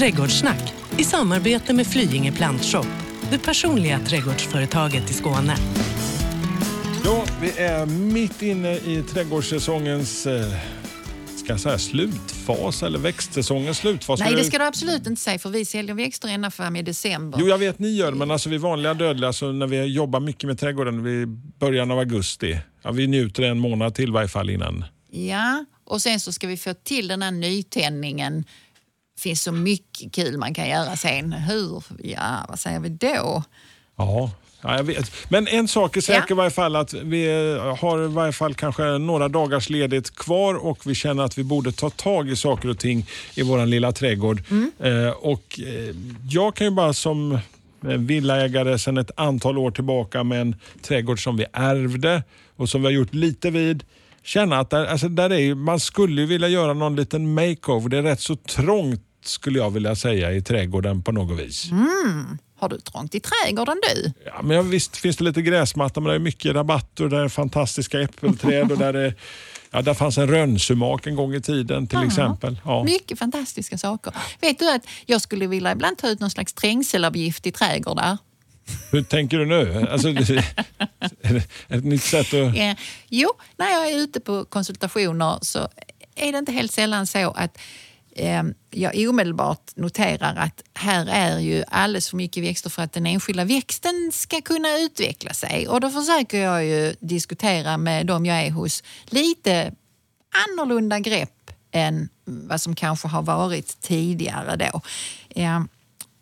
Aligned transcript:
Trädgårdssnack 0.00 0.74
i 0.98 1.04
samarbete 1.04 1.72
med 1.72 1.86
Flyinge 1.86 2.32
Plantshop, 2.32 2.86
det 3.30 3.38
personliga 3.38 3.98
trädgårdsföretaget 3.98 5.10
i 5.10 5.12
Skåne. 5.12 5.56
Ja, 7.04 7.24
vi 7.40 7.50
är 7.50 7.86
mitt 7.86 8.42
inne 8.42 8.76
i 8.76 9.02
trädgårdssäsongens 9.02 10.26
eh, 10.26 10.52
ska 11.36 11.52
jag 11.52 11.60
säga, 11.60 11.78
slutfas 11.78 12.82
eller 12.82 12.98
växtsäsongens 12.98 13.78
slutfas. 13.78 14.20
Nej, 14.20 14.34
det 14.34 14.44
ska 14.44 14.58
du 14.58 14.64
absolut 14.64 15.06
inte 15.06 15.20
säga 15.20 15.38
för 15.38 15.50
vi 15.50 15.64
säljer 15.64 15.94
växter 15.94 16.28
ända 16.28 16.50
fram 16.50 16.76
i 16.76 16.82
december. 16.82 17.38
Jo, 17.40 17.48
jag 17.48 17.58
vet 17.58 17.78
ni 17.78 17.88
gör 17.88 18.12
det, 18.12 18.18
men 18.18 18.30
alltså 18.30 18.48
vi 18.48 18.58
vanliga 18.58 18.94
dödliga, 18.94 19.32
så 19.32 19.52
när 19.52 19.66
vi 19.66 19.84
jobbar 19.84 20.20
mycket 20.20 20.44
med 20.44 20.60
trädgården 20.60 21.02
vid 21.02 21.28
början 21.58 21.90
av 21.90 21.98
augusti, 21.98 22.58
ja, 22.82 22.90
vi 22.90 23.06
njuter 23.06 23.42
en 23.42 23.58
månad 23.58 23.94
till 23.94 24.08
i 24.08 24.12
varje 24.12 24.28
fall 24.28 24.50
innan. 24.50 24.84
Ja, 25.10 25.64
och 25.84 26.02
sen 26.02 26.20
så 26.20 26.32
ska 26.32 26.46
vi 26.46 26.56
få 26.56 26.74
till 26.74 27.08
den 27.08 27.22
här 27.22 27.30
nytändningen. 27.30 28.44
Finns 29.20 29.42
så 29.42 29.52
mycket 29.52 30.12
kul 30.12 30.38
man 30.38 30.54
kan 30.54 30.68
göra 30.68 30.96
sen. 30.96 31.32
Hur? 31.32 31.82
Ja, 32.02 32.46
vad 32.48 32.58
säger 32.58 32.80
vi 32.80 32.88
då? 32.88 33.42
Ja, 33.96 34.30
Ja, 34.62 34.76
jag 34.76 34.84
vet. 34.84 35.12
Men 35.30 35.48
en 35.48 35.68
sak 35.68 35.96
är 35.96 36.00
säker 36.00 36.24
Ja. 36.28 36.34
i 36.34 36.36
varje 36.36 36.50
fall 36.50 36.76
att 36.76 36.92
vi 36.94 37.28
har 37.80 38.04
i 38.04 38.08
varje 38.08 38.32
fall 38.32 38.54
kanske 38.54 38.82
några 38.98 39.28
dagars 39.28 39.70
ledigt 39.70 40.14
kvar 40.16 40.54
och 40.54 40.86
vi 40.86 40.94
känner 40.94 41.22
att 41.22 41.38
vi 41.38 41.44
borde 41.44 41.72
ta 41.72 41.90
tag 41.90 42.30
i 42.30 42.36
saker 42.36 42.68
och 42.68 42.78
ting 42.78 43.06
i 43.34 43.42
vår 43.42 43.66
lilla 43.66 43.92
trädgård. 43.92 44.42
Eh, 44.78 45.10
och, 45.10 45.60
eh, 45.66 45.94
jag 46.30 46.54
kan 46.56 46.66
ju 46.66 46.70
bara 46.70 46.92
som 46.92 47.32
eh, 47.32 47.38
villaägare 47.82 48.78
sedan 48.78 48.98
ett 48.98 49.10
antal 49.16 49.58
år 49.58 49.70
tillbaka 49.70 50.24
med 50.24 50.40
en 50.40 50.56
trädgård 50.82 51.22
som 51.22 51.36
vi 51.36 51.44
ärvde 51.52 52.22
och 52.56 52.68
som 52.68 52.80
vi 52.82 52.86
har 52.86 52.92
gjort 52.92 53.14
lite 53.14 53.50
vid 53.50 53.84
känna 54.22 54.58
att 54.58 54.70
där, 54.70 54.86
alltså 54.86 55.08
där 55.08 55.32
är, 55.32 55.54
man 55.54 55.80
skulle 55.80 56.20
ju 56.20 56.26
vilja 56.26 56.48
göra 56.48 56.74
någon 56.74 56.96
liten 56.96 57.34
makeover. 57.34 57.88
Det 57.88 57.98
är 57.98 58.02
rätt 58.02 58.20
så 58.20 58.36
trångt 58.36 59.02
skulle 59.22 59.58
jag 59.58 59.70
vilja 59.70 59.96
säga 59.96 60.32
i 60.32 60.42
trädgården 60.42 61.02
på 61.02 61.12
något 61.12 61.40
vis. 61.40 61.70
Har 62.58 62.68
du 62.68 62.80
trångt 62.80 63.14
i 63.14 63.20
trädgården 63.20 63.76
du? 63.82 64.12
Ja, 64.26 64.42
men 64.42 64.56
ja, 64.56 64.62
visst 64.62 64.96
finns 64.96 65.16
det 65.16 65.24
lite 65.24 65.42
gräsmatta, 65.42 66.00
men 66.00 66.10
det 66.10 66.14
är 66.14 66.18
mycket 66.18 66.54
rabatter, 66.54 67.04
där 67.08 67.20
är 67.20 67.28
fantastiska 67.28 68.00
äppelträd 68.00 68.72
och 68.72 68.78
där, 68.78 68.94
är, 68.94 69.14
ja, 69.70 69.82
där 69.82 69.94
fanns 69.94 70.18
en 70.18 70.28
rönnsumak 70.28 71.06
en 71.06 71.16
gång 71.16 71.34
i 71.34 71.40
tiden 71.40 71.86
till 71.86 72.02
exempel. 72.02 72.60
Ja. 72.64 72.84
Mycket 72.84 73.18
fantastiska 73.18 73.78
saker. 73.78 74.12
Vet 74.40 74.58
du 74.58 74.70
att 74.70 74.82
jag 75.06 75.20
skulle 75.20 75.46
vilja 75.46 75.72
ibland 75.72 75.98
ta 75.98 76.08
ut 76.08 76.20
någon 76.20 76.30
slags 76.30 76.52
trängselavgift 76.52 77.46
i 77.46 77.52
trädgårdar? 77.52 78.18
Hur 78.90 79.02
tänker 79.02 79.38
du 79.38 79.46
nu? 79.46 79.86
Alltså, 79.90 80.08
är 81.22 81.34
det 81.34 81.44
ett 81.68 81.84
nytt 81.84 82.02
sätt 82.02 82.26
att... 82.26 82.56
Eh, 82.56 82.74
jo, 83.08 83.28
när 83.56 83.70
jag 83.70 83.90
är 83.90 83.96
ute 83.96 84.20
på 84.20 84.44
konsultationer 84.44 85.38
så 85.42 85.68
är 86.14 86.32
det 86.32 86.38
inte 86.38 86.52
helt 86.52 86.72
sällan 86.72 87.06
så 87.06 87.30
att 87.30 87.58
eh, 88.20 88.42
jag 88.70 89.08
omedelbart 89.08 89.76
noterar 89.76 90.36
att 90.36 90.62
här 90.74 91.06
är 91.10 91.38
ju 91.38 91.64
alldeles 91.68 92.10
för 92.10 92.16
mycket 92.16 92.42
växter 92.42 92.70
för 92.70 92.82
att 92.82 92.92
den 92.92 93.06
enskilda 93.06 93.44
växten 93.44 94.10
ska 94.12 94.40
kunna 94.40 94.78
utveckla 94.78 95.34
sig. 95.34 95.68
Och 95.68 95.80
då 95.80 95.90
försöker 95.90 96.38
jag 96.38 96.64
ju 96.64 96.94
diskutera 97.00 97.76
med 97.76 98.06
dem 98.06 98.26
jag 98.26 98.46
är 98.46 98.50
hos 98.50 98.82
lite 99.04 99.72
annorlunda 100.48 100.98
grepp 100.98 101.50
än 101.72 102.08
vad 102.24 102.60
som 102.60 102.74
kanske 102.74 103.08
har 103.08 103.22
varit 103.22 103.80
tidigare 103.80 104.56
då. 104.56 104.80
Eh, 105.30 105.60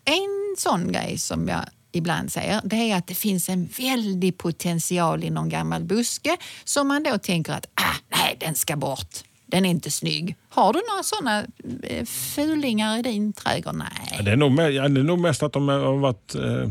en 0.04 0.56
sån 0.58 0.92
grej 0.92 1.18
som 1.18 1.48
jag 1.48 1.64
ibland 1.92 2.32
säger, 2.32 2.60
det 2.64 2.76
är 2.76 2.96
att 2.96 3.06
det 3.06 3.14
finns 3.14 3.48
en 3.48 3.66
väldig 3.66 4.38
potential 4.38 5.24
i 5.24 5.30
någon 5.30 5.48
gammal 5.48 5.84
buske 5.84 6.36
som 6.64 6.88
man 6.88 7.02
då 7.02 7.18
tänker 7.18 7.52
att 7.52 7.66
ah, 7.74 7.94
nej, 8.08 8.36
den 8.40 8.54
ska 8.54 8.76
bort. 8.76 9.27
Den 9.50 9.64
är 9.64 9.70
inte 9.70 9.90
snygg. 9.90 10.36
Har 10.48 10.72
du 10.72 10.80
några 10.90 11.02
såna 11.02 11.44
eh, 11.82 12.04
fulingar 12.04 12.98
i 12.98 13.02
din 13.02 13.32
trädgård? 13.32 13.74
Nej. 13.74 14.20
Det 14.24 14.30
är 14.30 14.36
nog, 14.36 14.56
det 14.56 14.62
är 14.64 14.88
nog 14.88 15.18
mest 15.18 15.42
att 15.42 15.52
de 15.52 15.68
har 15.68 15.96
varit 15.96 16.34
eh, 16.34 16.70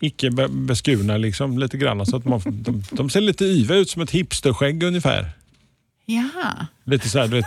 icke 0.00 0.30
be- 0.30 0.48
beskurna 0.48 1.16
liksom, 1.16 1.58
lite 1.58 1.76
grann. 1.76 2.06
Så 2.06 2.16
att 2.16 2.24
man, 2.24 2.40
de, 2.44 2.82
de 2.90 3.10
ser 3.10 3.20
lite 3.20 3.44
yva 3.44 3.74
ut 3.74 3.90
som 3.90 4.02
ett 4.02 4.10
hipsterskägg 4.10 4.82
ungefär. 4.82 5.30
Jaha. 6.06 6.66
Lite 6.84 7.08
så 7.08 7.18
här, 7.18 7.26
du 7.28 7.36
vet, 7.36 7.44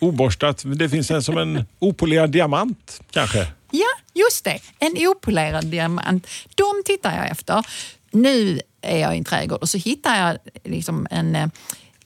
oborstat. 0.00 0.62
Det 0.66 0.88
finns 0.88 1.10
en 1.10 1.22
som 1.22 1.38
en 1.38 1.64
opolerad 1.78 2.30
diamant 2.30 3.00
kanske. 3.10 3.46
Ja, 3.70 3.86
just 4.14 4.44
det. 4.44 4.58
En 4.78 5.08
opolerad 5.08 5.66
diamant. 5.66 6.26
De 6.54 6.82
tittar 6.84 7.16
jag 7.16 7.30
efter. 7.30 7.66
Nu 8.10 8.60
är 8.82 8.98
jag 8.98 9.14
i 9.14 9.18
en 9.18 9.24
trädgård 9.24 9.58
och 9.60 9.68
så 9.68 9.78
hittar 9.78 10.26
jag 10.26 10.38
liksom 10.64 11.06
en 11.10 11.36
eh, 11.36 11.48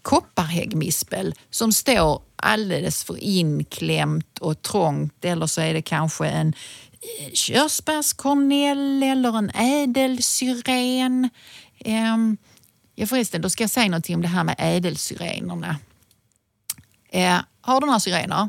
kopparhäggmispel 0.03 1.35
som 1.51 1.73
står 1.73 2.23
alldeles 2.37 3.05
för 3.05 3.25
inklämt 3.25 4.39
och 4.39 4.63
trångt 4.63 5.25
eller 5.25 5.47
så 5.47 5.61
är 5.61 5.75
det 5.75 5.83
kanske 5.83 6.27
en 6.27 6.49
eh, 6.49 7.33
körsbärskornell 7.33 9.03
eller 9.03 9.39
en 9.39 9.51
ädelsyren. 9.55 11.29
Ehm, 11.79 12.37
ja 12.95 13.07
förresten, 13.07 13.43
då 13.43 13.51
ska 13.51 13.63
jag 13.63 13.71
säga 13.71 13.87
någonting 13.87 14.15
om 14.17 14.23
det 14.23 14.29
här 14.29 14.45
med 14.45 14.55
ädelsyrenerna. 14.59 15.77
Eh, 17.11 17.39
har 17.61 17.81
du 17.81 17.87
några 17.87 18.01
syrener? 18.01 18.49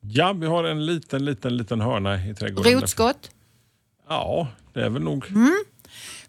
Ja, 0.00 0.32
vi 0.32 0.46
har 0.46 0.64
en 0.64 0.86
liten, 0.86 1.24
liten, 1.24 1.56
liten 1.56 1.80
hörna 1.80 2.26
i 2.26 2.34
trädgården. 2.34 2.72
Rotskott? 2.72 3.30
Ja, 4.08 4.48
det 4.72 4.84
är 4.84 4.90
väl 4.90 5.02
nog. 5.02 5.24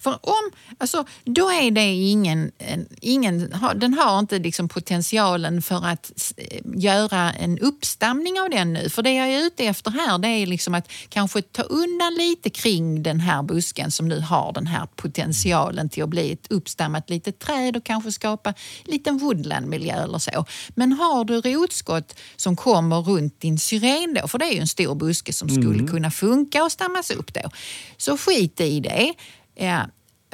För 0.05 0.19
om, 0.21 0.51
alltså, 0.77 1.05
då 1.23 1.49
är 1.49 1.71
det 1.71 1.93
ingen, 1.93 2.51
en, 2.57 2.87
ingen 3.01 3.53
den 3.75 3.93
har 3.93 4.19
inte 4.19 4.39
liksom 4.39 4.69
potentialen 4.69 5.61
för 5.61 5.85
att 5.85 6.33
eh, 6.37 6.61
göra 6.75 7.33
en 7.33 7.59
uppstamning 7.59 8.39
av 8.39 8.49
den 8.49 8.73
nu. 8.73 8.89
För 8.89 9.01
det 9.03 9.13
jag 9.13 9.27
är 9.27 9.45
ute 9.45 9.65
efter 9.65 9.91
här 9.91 10.17
det 10.17 10.27
är 10.27 10.45
liksom 10.45 10.75
att 10.75 10.91
kanske 11.09 11.41
ta 11.41 11.61
undan 11.61 12.13
lite 12.13 12.49
kring 12.49 13.03
den 13.03 13.19
här 13.19 13.43
busken 13.43 13.91
som 13.91 14.07
nu 14.07 14.19
har 14.19 14.53
den 14.53 14.67
här 14.67 14.87
potentialen 14.95 15.89
till 15.89 16.03
att 16.03 16.09
bli 16.09 16.31
ett 16.31 16.51
uppstammat 16.51 17.09
litet 17.09 17.39
träd 17.39 17.77
och 17.77 17.83
kanske 17.83 18.11
skapa 18.11 18.49
en 18.49 18.55
liten 18.91 19.17
woodlandmiljö 19.17 20.03
eller 20.03 20.19
så. 20.19 20.45
Men 20.69 20.91
har 20.91 21.25
du 21.25 21.41
rotskott 21.41 22.15
som 22.35 22.55
kommer 22.55 23.01
runt 23.01 23.39
din 23.41 23.59
syren 23.59 24.17
då, 24.21 24.27
för 24.27 24.37
det 24.37 24.45
är 24.45 24.53
ju 24.53 24.59
en 24.59 24.67
stor 24.67 24.95
buske 24.95 25.33
som 25.33 25.49
skulle 25.49 25.87
kunna 25.87 26.11
funka 26.11 26.63
och 26.63 26.71
stammas 26.71 27.11
upp 27.11 27.33
då, 27.33 27.49
så 27.97 28.17
skit 28.17 28.61
i 28.61 28.79
det. 28.79 29.13
Ja, 29.55 29.87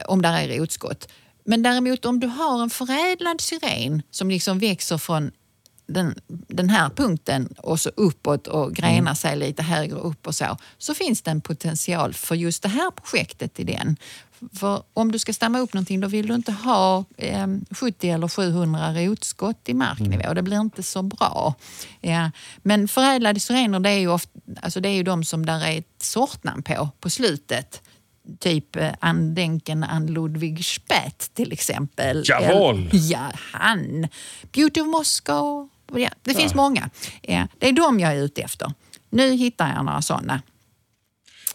om 0.08 0.22
där 0.22 0.42
är 0.42 0.60
rotskott. 0.60 1.08
Men 1.46 1.64
däremot 1.64 2.06
om 2.06 2.20
du 2.20 2.28
har 2.28 2.64
en 2.64 2.70
förädlad 2.70 3.42
syren 3.42 4.02
som 4.12 4.30
liksom 4.30 4.60
växer 4.60 4.98
från 4.98 5.32
den, 5.88 6.16
den 6.28 6.70
här 6.70 6.90
punkten 6.90 7.48
och 7.58 7.80
så 7.80 7.90
uppåt 7.96 8.48
och 8.48 8.74
grenar 8.74 9.14
sig 9.14 9.38
lite 9.38 9.64
högre 9.64 9.96
upp 9.96 10.28
och 10.28 10.36
så, 10.36 10.58
så 10.78 10.94
finns 10.94 11.22
det 11.22 11.32
en 11.32 11.42
potential 11.42 12.14
för 12.14 12.36
just 12.36 12.64
det 12.64 12.70
här 12.70 12.92
projektet 12.92 13.60
i 13.60 13.64
den. 13.64 13.98
För 14.54 14.84
om 14.94 15.12
du 15.12 15.20
ska 15.20 15.34
stamma 15.34 15.60
upp 15.60 15.74
någonting 15.74 16.00
då 16.00 16.08
vill 16.08 16.28
du 16.28 16.36
inte 16.36 16.52
ha 16.52 17.06
eh, 17.18 17.48
70 17.72 18.10
eller 18.10 18.28
700 18.28 18.94
rotskott 18.94 19.70
i 19.70 19.74
marknivå. 19.74 20.34
Det 20.34 20.42
blir 20.42 20.60
inte 20.62 20.84
så 20.84 21.02
bra. 21.02 21.54
Ja. 22.02 22.32
Men 22.58 22.88
förädlade 22.88 23.40
syrener 23.40 23.80
det 23.80 23.90
är 23.90 24.00
ju, 24.00 24.08
ofta, 24.08 24.40
alltså 24.62 24.80
det 24.80 24.90
är 24.90 24.94
ju 24.94 25.04
de 25.04 25.24
som 25.24 25.46
där 25.46 25.66
är 25.66 25.78
ett 25.78 26.02
sortnamn 26.02 26.64
på, 26.64 26.90
på 27.00 27.10
slutet 27.10 27.82
typ 28.40 28.76
eh, 28.76 28.90
Andenken 29.00 29.84
Ann 29.84 30.08
Ludwig 30.08 30.66
Spät 30.66 31.32
till 31.34 31.52
exempel. 31.52 32.24
Jawohl. 32.26 32.90
Ja, 32.94 33.32
han. 33.36 34.08
Beauty 34.52 34.82
of 34.82 34.88
Moscow. 34.88 35.70
Ja, 35.96 36.10
det 36.24 36.34
finns 36.34 36.56
många. 36.56 36.90
Ja, 37.22 37.48
det 37.58 37.68
är 37.68 37.74
de 37.74 38.00
jag 38.00 38.12
är 38.12 38.24
ute 38.24 38.42
efter. 38.42 38.74
Nu 39.10 39.32
hittar 39.32 39.74
jag 39.76 39.86
några 39.86 40.02
sådana. 40.02 40.42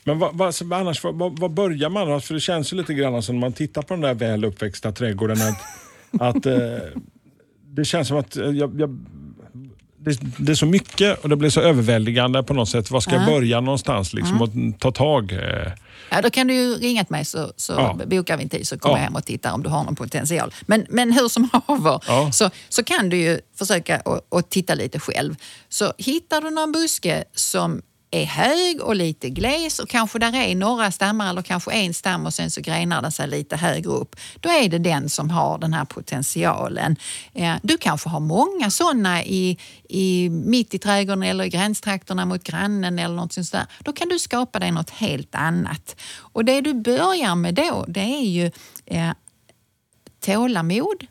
Men 0.05 0.19
vad, 0.19 0.35
vad, 0.35 0.73
annars, 0.73 1.05
vad, 1.05 1.39
vad 1.39 1.51
börjar 1.51 1.91
man? 1.91 2.09
då? 2.09 2.21
För 2.21 2.35
det 2.35 2.41
känns 2.41 2.73
ju 2.73 2.77
lite 2.77 2.95
grann 2.95 3.23
som 3.23 3.37
när 3.37 3.41
man 3.41 3.53
tittar 3.53 3.83
på 3.83 3.95
den 3.95 4.01
där 4.01 4.15
väl 4.15 4.45
uppväxta 4.45 4.93
trädgården 4.93 5.39
att, 5.43 5.63
att 6.21 6.47
eh, 6.47 6.79
det 7.65 7.85
känns 7.85 8.09
som 8.09 8.17
att 8.17 8.37
eh, 8.37 8.51
jag, 8.51 8.81
jag, 8.81 9.07
det, 10.11 10.19
det 10.39 10.53
är 10.53 10.57
så 10.57 10.67
mycket 10.67 11.19
och 11.23 11.29
det 11.29 11.37
blir 11.37 11.51
så 11.51 11.61
överväldigande 11.61 12.43
på 12.43 12.55
något 12.55 12.69
sätt. 12.69 12.91
Var 12.91 13.01
ska 13.01 13.15
jag 13.15 13.27
börja 13.27 13.61
någonstans 13.61 14.13
liksom, 14.15 14.43
och 14.43 14.49
ta 14.81 14.91
tag? 14.93 15.33
Eh, 15.33 15.73
Ja, 16.11 16.23
då 16.23 16.31
kan 16.31 16.47
du 16.47 16.55
ju 16.55 16.75
ringa 16.75 17.05
till 17.05 17.13
mig 17.13 17.25
så, 17.25 17.53
så 17.57 17.73
Ja. 17.73 17.99
bokar 18.07 18.37
vi 18.37 18.43
en 18.43 18.49
tid 18.49 18.67
så 18.69 18.79
kommer 18.79 18.95
Ja. 18.95 18.99
jag 18.99 19.05
hem 19.05 19.15
och 19.17 19.25
tittar 19.25 19.53
om 19.53 19.63
du 19.63 19.69
har 19.69 19.85
någon 19.85 19.97
potential. 19.97 20.55
Men, 20.63 20.87
men 20.89 21.13
hur 21.13 21.29
som 21.29 21.49
haver 21.67 22.01
Ja. 22.07 22.33
så, 22.33 22.51
så 22.69 22.85
kan 22.85 23.09
du 23.09 23.17
ju 23.17 23.39
försöka 23.59 24.01
och, 24.01 24.21
och 24.29 24.49
titta 24.49 24.75
lite 24.75 25.01
själv. 25.01 25.35
Så 25.69 25.93
hittar 25.99 26.41
du 26.41 26.51
någon 26.51 26.73
buske 26.73 27.25
som 27.35 27.83
är 28.23 28.27
hög 28.27 28.81
och 28.81 28.97
lite 28.97 29.31
gles 29.31 29.79
och 29.79 29.89
kanske 29.89 30.19
där 30.19 30.35
är 30.35 30.55
några 30.55 30.91
stammar 30.91 31.31
eller 31.31 31.43
kanske 31.43 31.73
en 31.73 31.95
stam 31.95 32.27
och 32.27 32.35
sen 32.35 32.51
så 32.51 32.61
grenar 32.61 33.03
den 33.03 33.13
sig 33.13 33.29
lite 33.29 33.57
högre 33.57 33.91
upp. 33.91 34.17
Då 34.41 34.49
är 34.49 34.69
det 34.69 34.79
den 34.79 35.09
som 35.09 35.31
har 35.31 35.59
den 35.59 35.73
här 35.73 35.85
potentialen. 35.85 36.97
Eh, 37.35 37.55
du 37.63 37.79
kanske 37.79 38.09
har 38.09 38.21
många 38.21 38.71
sådana 38.71 39.25
i, 39.25 39.59
i, 39.89 40.29
mitt 40.31 40.75
i 40.75 40.79
trädgården 40.79 41.23
eller 41.23 41.45
i 41.45 41.49
gränstrakterna 41.49 42.25
mot 42.25 42.43
grannen 42.43 42.99
eller 42.99 43.17
något 43.17 43.33
sånt 43.33 43.53
där. 43.53 43.67
Då 43.79 43.93
kan 43.93 44.09
du 44.09 44.19
skapa 44.19 44.59
dig 44.59 44.71
något 44.71 44.91
helt 44.91 45.35
annat. 45.35 45.97
Och 46.19 46.45
det 46.45 46.61
du 46.61 46.75
börjar 46.75 47.35
med 47.35 47.55
då, 47.55 47.85
det 47.89 48.01
är 48.01 48.27
ju 48.27 48.51
eh, 48.87 49.13
tålamod 50.21 51.07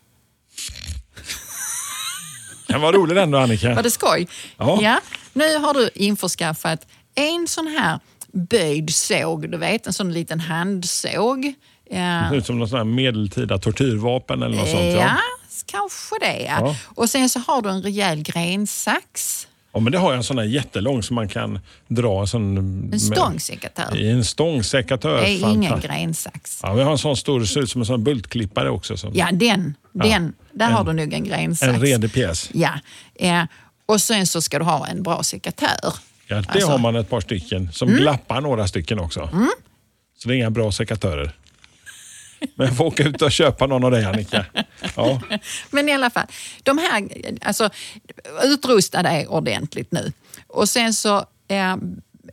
kan 2.68 2.82
vara 2.82 2.92
roligt 2.92 3.18
ändå 3.18 3.38
Annika. 3.38 3.74
Var 3.76 3.84
det 3.84 3.92
skoj? 3.92 4.28
Ja. 4.58 5.00
Nu 5.34 5.58
har 5.58 5.74
du 5.74 5.90
införskaffat 5.96 6.88
en 7.16 7.48
sån 7.48 7.68
här 7.68 8.00
böjd 8.34 8.96
såg, 8.96 9.52
du 9.52 9.58
vet, 9.58 9.88
en 9.88 9.94
sån 9.94 10.14
liten 10.14 10.40
handsåg. 10.40 11.54
Det 11.90 12.28
ser 12.30 12.36
ut 12.38 12.46
som 12.46 12.60
någon 12.60 12.70
sån 12.70 12.78
här 12.78 12.84
medeltida 12.86 13.58
tortyrvapen 13.58 14.44
eller 14.44 14.58
något 14.58 14.70
sånt. 14.70 14.84
Ja, 14.84 14.92
Ja. 14.92 15.18
kanske 15.66 16.16
det. 16.22 16.40
Ja. 16.42 16.58
Ja. 16.60 16.76
Och 16.96 17.10
sen 17.10 17.30
så 17.30 17.40
har 17.40 17.62
du 17.62 17.70
en 17.70 17.82
rejäl 17.84 18.22
grensax. 18.24 19.48
Ja, 19.76 19.82
men 19.82 19.92
det 19.92 19.98
har 19.98 20.10
jag 20.10 20.18
en 20.18 20.24
sån 20.24 20.38
här 20.38 20.46
jättelång 20.46 21.04
som 21.04 21.16
man 21.16 21.28
kan 21.28 21.60
dra 21.88 22.22
en 22.22 22.28
sån... 22.28 22.58
En 22.94 23.00
stångsekatör. 23.00 23.98
I 23.98 24.10
en 24.12 24.24
stångsekatör. 24.26 25.22
Det 25.22 25.30
är 25.30 25.50
ingen 25.52 25.74
Fanta- 25.74 25.82
grensax. 25.88 26.60
Ja, 26.64 26.74
vi 26.74 26.84
har 26.84 26.92
en 26.92 26.98
sån 26.98 27.18
stor, 27.18 27.40
det 27.40 27.46
ser 27.48 27.60
ut 27.62 27.70
som 27.70 27.82
en 27.82 27.86
sån 27.86 28.04
bultklippare 28.04 28.70
också. 28.70 28.98
Som 28.98 29.12
Ja, 29.16 29.30
den. 29.32 29.76
den 29.94 30.34
där 30.54 30.72
har 30.72 30.84
du 30.84 30.94
nog 30.94 31.14
en 31.14 31.24
grensax. 31.24 31.74
en 31.74 31.82
redig 31.82 32.14
pjäs. 32.14 32.50
Ja. 32.54 32.70
Eh, 33.16 33.44
och 33.86 34.02
sen 34.02 34.28
så 34.28 34.42
ska 34.42 34.60
du 34.60 34.66
ha 34.66 34.88
en 34.88 35.04
bra 35.04 35.24
sekatör. 35.24 35.70
Ja, 36.28 36.36
det 36.36 36.36
Alltså- 36.36 36.58
Mm. 36.58 36.70
har 36.72 36.78
man 36.78 36.96
ett 36.96 37.10
par 37.10 37.22
stycken 37.22 37.72
som 37.72 37.88
glappar 37.90 38.42
några 38.42 38.68
stycken 38.68 39.00
också. 39.00 39.30
Så 40.18 40.28
det 40.30 40.36
är 40.36 40.38
inga 40.38 40.50
bra 40.50 40.72
sekatörer. 40.72 41.32
Men 42.56 42.68
jag 42.68 42.78
får 42.78 42.86
åka 42.86 43.04
ut 43.04 43.22
och 43.22 43.32
köpa 43.32 43.68
någon 43.68 43.84
av 43.84 43.92
dig 43.92 44.06
Annika. 44.06 44.46
Ja. 44.96 45.22
Men 45.70 45.90
i 45.90 45.94
alla 45.94 46.10
fall, 46.10 46.28
de 46.64 46.78
här, 46.78 47.10
alltså 47.42 47.70
utrusta 48.44 49.04
dig 49.04 49.28
ordentligt 49.28 49.92
nu. 49.92 50.12
Och 50.48 50.70
sen 50.70 50.94
så 50.94 51.18
eh, 51.48 51.76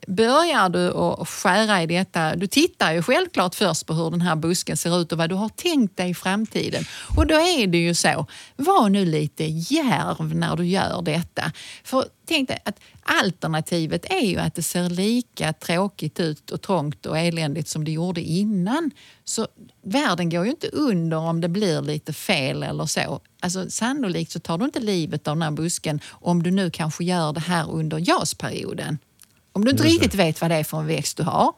börjar 0.06 0.68
du 0.68 0.90
att 0.90 1.28
skära 1.28 1.82
i 1.82 1.86
detta. 1.86 2.36
Du 2.36 2.46
tittar 2.46 2.92
ju 2.92 3.02
självklart 3.02 3.54
först 3.54 3.86
på 3.86 3.94
hur 3.94 4.10
den 4.10 4.20
här 4.20 4.36
busken 4.36 4.76
ser 4.76 5.00
ut 5.00 5.12
och 5.12 5.18
vad 5.18 5.28
du 5.28 5.34
har 5.34 5.48
tänkt 5.48 5.96
dig 5.96 6.10
i 6.10 6.14
framtiden. 6.14 6.84
Och 7.16 7.26
då 7.26 7.34
är 7.34 7.66
det 7.66 7.78
ju 7.78 7.94
så, 7.94 8.26
var 8.56 8.88
nu 8.88 9.04
lite 9.04 9.44
järv 9.44 10.34
när 10.34 10.56
du 10.56 10.66
gör 10.66 11.02
detta. 11.02 11.52
För 11.84 12.04
tänk 12.26 12.48
dig 12.48 12.58
att 12.64 12.80
alternativet 13.02 14.12
är 14.12 14.26
ju 14.26 14.38
att 14.38 14.54
det 14.54 14.62
ser 14.62 14.90
lika 14.90 15.52
tråkigt 15.52 16.20
ut 16.20 16.50
och 16.50 16.62
trångt 16.62 17.06
och 17.06 17.18
eländigt 17.18 17.68
som 17.68 17.84
det 17.84 17.90
gjorde 17.90 18.20
innan. 18.20 18.90
Så 19.24 19.46
världen 19.84 20.30
går 20.30 20.44
ju 20.44 20.50
inte 20.50 20.68
under 20.68 21.16
om 21.16 21.40
det 21.40 21.48
blir 21.48 21.82
lite 21.82 22.12
fel 22.12 22.62
eller 22.62 22.86
så. 22.86 23.20
Alltså, 23.40 23.70
sannolikt 23.70 24.30
så 24.30 24.40
tar 24.40 24.58
du 24.58 24.64
inte 24.64 24.80
livet 24.80 25.28
av 25.28 25.36
den 25.36 25.42
här 25.42 25.50
busken 25.50 26.00
om 26.10 26.42
du 26.42 26.50
nu 26.50 26.70
kanske 26.70 27.04
gör 27.04 27.32
det 27.32 27.40
här 27.40 27.70
under 27.70 27.98
JAS-perioden. 28.08 28.98
Om 29.52 29.64
du 29.64 29.70
inte 29.70 29.82
Just 29.82 29.98
det. 29.98 30.02
riktigt 30.04 30.20
vet 30.20 30.40
vad 30.40 30.50
det 30.50 30.56
är 30.56 30.64
för 30.64 30.78
en 30.78 30.86
växt 30.86 31.16
du 31.16 31.22
har. 31.22 31.52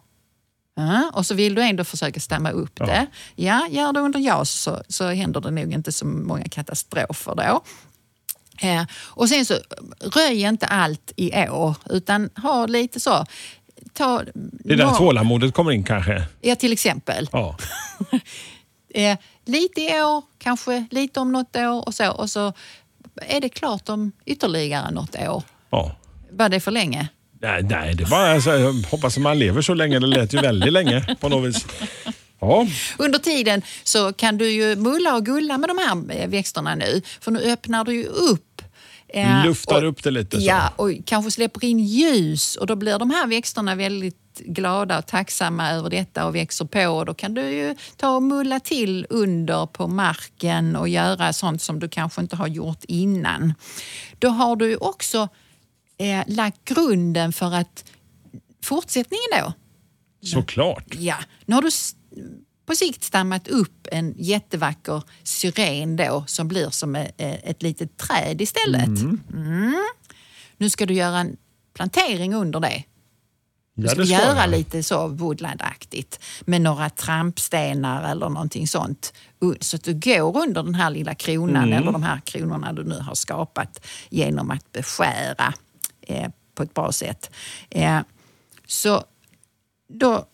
Ja, 0.76 1.11
och 1.14 1.26
så 1.26 1.35
vill 1.35 1.55
du 1.55 1.62
ändå 1.62 1.85
försöka 1.85 2.20
stämma 2.20 2.50
upp 2.50 2.76
det. 2.76 3.06
Ja, 3.37 3.67
gör 3.70 3.93
det 3.93 4.00
under 4.00 4.20
JAS 4.20 4.50
så, 4.50 4.82
så 4.88 5.08
händer 5.08 5.41
det 5.41 5.50
nog 5.50 5.73
inte 5.73 5.93
så 5.93 6.06
många 6.06 6.44
katastrofer 6.49 7.35
då. 7.35 7.62
Eh, 8.69 8.85
och 9.05 9.29
sen 9.29 9.46
så, 9.46 9.55
röj 10.00 10.41
inte 10.43 10.67
allt 10.67 11.12
i 11.17 11.49
år, 11.49 11.76
utan 11.91 12.31
ha 12.43 12.67
lite 12.67 13.00
så. 13.00 13.26
Ta, 13.93 14.23
Det 14.35 14.73
är 14.73 14.76
där 14.76 14.91
tålamodet 14.94 15.55
kommer 15.55 15.73
in 15.73 15.85
kanske. 15.85 16.25
Ja, 16.41 16.56
till 16.56 16.73
exempel. 16.73 17.29
Ja. 17.32 17.56
Eh, 18.96 19.19
lite 19.44 19.81
i 19.81 20.02
år, 20.02 20.23
kanske 20.38 20.87
lite 20.91 21.20
om 21.20 21.32
något 21.32 21.56
år 21.56 21.87
och 21.88 21.94
så. 21.94 22.11
Och 22.12 22.31
så 22.31 22.52
är 23.17 23.41
det 23.41 23.49
klart 23.49 23.88
om 23.88 24.12
ytterligare 24.25 24.91
något 24.91 25.17
år. 25.17 25.43
ja. 25.70 25.96
Var 26.31 26.49
det 26.49 26.61
för 26.61 26.70
länge? 26.70 27.08
Nej, 27.44 27.62
nej, 27.62 27.94
det 27.94 28.05
var, 28.05 28.19
alltså, 28.29 28.50
jag 28.50 28.73
hoppas 28.73 29.17
att 29.17 29.23
man 29.23 29.38
lever 29.38 29.62
så 29.62 29.75
länge. 29.75 29.99
Det 29.99 30.06
lät 30.06 30.32
ju 30.35 30.38
väldigt 30.41 30.73
länge 30.73 31.17
på 31.20 31.29
något 31.29 31.49
vis. 31.49 31.67
Ja, 32.41 32.67
Under 32.99 33.19
tiden 33.19 33.62
så 33.85 34.12
kan 34.12 34.38
du 34.38 34.50
ju 34.50 34.76
mulla 34.76 35.14
och 35.14 35.26
gulla 35.26 35.58
med 35.58 35.69
de 35.70 35.79
här 35.79 36.26
växterna 36.26 36.75
nu. 36.75 37.02
För 37.20 37.31
nu 37.31 37.38
öppnar 37.41 37.85
du 37.85 37.94
ju 37.94 38.05
upp. 38.05 38.62
eh, 39.08 39.44
Luftar 39.44 39.82
och- 39.82 39.88
upp 39.91 40.02
det 40.02 40.11
lite 40.11 40.41
så. 40.41 40.46
Ja, 40.46 40.73
och 40.76 40.91
kanske 41.06 41.31
släpper 41.31 41.64
in 41.64 41.79
ljus 41.79 42.56
och 42.56 42.67
då 42.67 42.76
blir 42.76 42.99
de 42.99 43.11
här 43.11 43.26
växterna 43.26 43.75
väldigt 43.75 44.17
glada 44.46 44.99
och 44.99 45.06
tacksamma 45.06 45.70
över 45.70 45.91
detta 45.91 46.26
och 46.26 46.35
växer 46.35 46.64
på. 46.64 46.87
Och 46.87 47.06
då 47.06 47.14
kan 47.14 47.35
du 47.35 47.43
ju 47.50 47.75
ta 47.96 48.08
och 48.08 48.23
mulla 48.23 48.61
till 48.61 49.06
under 49.11 49.67
på 49.67 49.87
marken 49.88 50.76
och 50.76 50.88
göra 50.88 51.32
sånt 51.32 51.62
som 51.62 51.81
du 51.81 51.88
kanske 51.88 52.20
inte 52.20 52.37
har 52.37 52.46
gjort 52.49 52.85
innan. 52.88 53.55
Då 54.19 54.29
har 54.29 54.56
du 54.56 54.69
ju 54.69 54.76
också 54.76 55.29
eh, 55.99 56.23
lagt 56.26 56.64
grunden 56.64 57.32
för 57.32 57.55
att 57.55 57.85
fortsättningen 58.64 59.31
då, 59.41 59.52
Såklart. 60.26 60.94
Ja, 60.99 61.17
nu 61.46 61.55
har 61.55 61.62
du 61.62 61.70
på 62.67 62.75
sikt 62.75 63.05
stammat 63.05 63.49
upp 63.49 63.88
en 63.93 64.14
jättevacker 64.19 65.02
syren 65.23 65.96
då 65.96 66.25
som 66.26 66.49
blir 66.49 66.70
som 66.70 66.96
e- 66.96 67.11
e- 67.17 67.41
ett 67.44 67.62
litet 67.62 67.96
träd 67.96 68.41
istället. 68.41 68.87
Mm. 68.87 69.76
Nu 70.56 70.70
ska 70.70 70.87
du 70.87 70.94
göra 70.94 71.19
en 71.19 71.37
plantering 71.75 72.35
under 72.35 72.61
det. 72.61 72.85
Du 73.76 73.82
Ja, 73.82 73.88
ska 73.91 74.00
det 74.00 74.06
ska 74.06 74.14
göra 74.17 74.37
jag. 74.41 74.50
lite 74.50 74.82
så 74.82 75.08
woodlandaktigt 75.08 76.20
med 76.41 76.61
några 76.61 76.91
trampstenar 76.91 78.11
eller 78.11 78.29
någonting 78.29 78.69
sånt. 78.69 79.12
Så 79.61 79.76
att 79.76 79.85
du 79.85 79.94
går 79.94 80.38
under 80.43 80.62
den 80.62 80.75
här 80.75 80.91
lilla 80.91 81.14
kronan 81.14 81.64
Mm. 81.64 81.73
eller 81.79 81.93
de 81.93 82.02
här 82.02 82.20
kronorna 82.25 82.73
du 82.73 82.85
nu 82.85 82.99
har 82.99 83.14
skapat 83.14 83.87
genom 84.11 84.50
att 84.50 84.73
beskära 84.73 85.55
eh, 86.06 86.30
på 86.54 86.62
ett 86.62 86.74
bra 86.74 86.92
sätt. 86.92 87.30
Eh, 87.70 88.00
så 88.66 89.04
då 89.88 90.26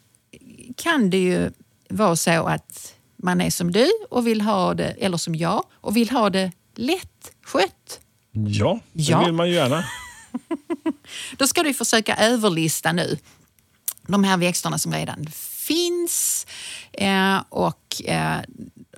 kan 0.76 1.10
det 1.10 1.18
ju 1.18 1.50
vara 1.88 2.16
så 2.16 2.46
att 2.46 2.94
man 3.16 3.40
är 3.40 3.50
som 3.50 3.72
du 3.72 3.90
och 4.10 4.26
vill 4.26 4.40
ha 4.40 4.74
det, 4.74 4.90
eller 4.90 5.16
som 5.16 5.34
jag, 5.34 5.64
och 5.72 5.96
vill 5.96 6.10
ha 6.10 6.30
det 6.30 6.52
lätt 6.74 7.32
skött. 7.42 8.00
Ja, 8.32 8.80
det 8.92 9.02
Ja. 9.02 9.24
vill 9.24 9.32
man 9.32 9.48
ju 9.48 9.54
gärna. 9.54 9.84
Då 11.36 11.46
ska 11.46 11.62
du 11.62 11.74
försöka 11.74 12.16
överlista 12.16 12.92
nu 12.92 13.18
de 14.06 14.24
här 14.24 14.36
växterna 14.36 14.78
som 14.78 14.92
redan 14.94 15.26
finns 15.66 16.46
eh, 16.92 17.38
och 17.48 18.02
eh, 18.04 18.38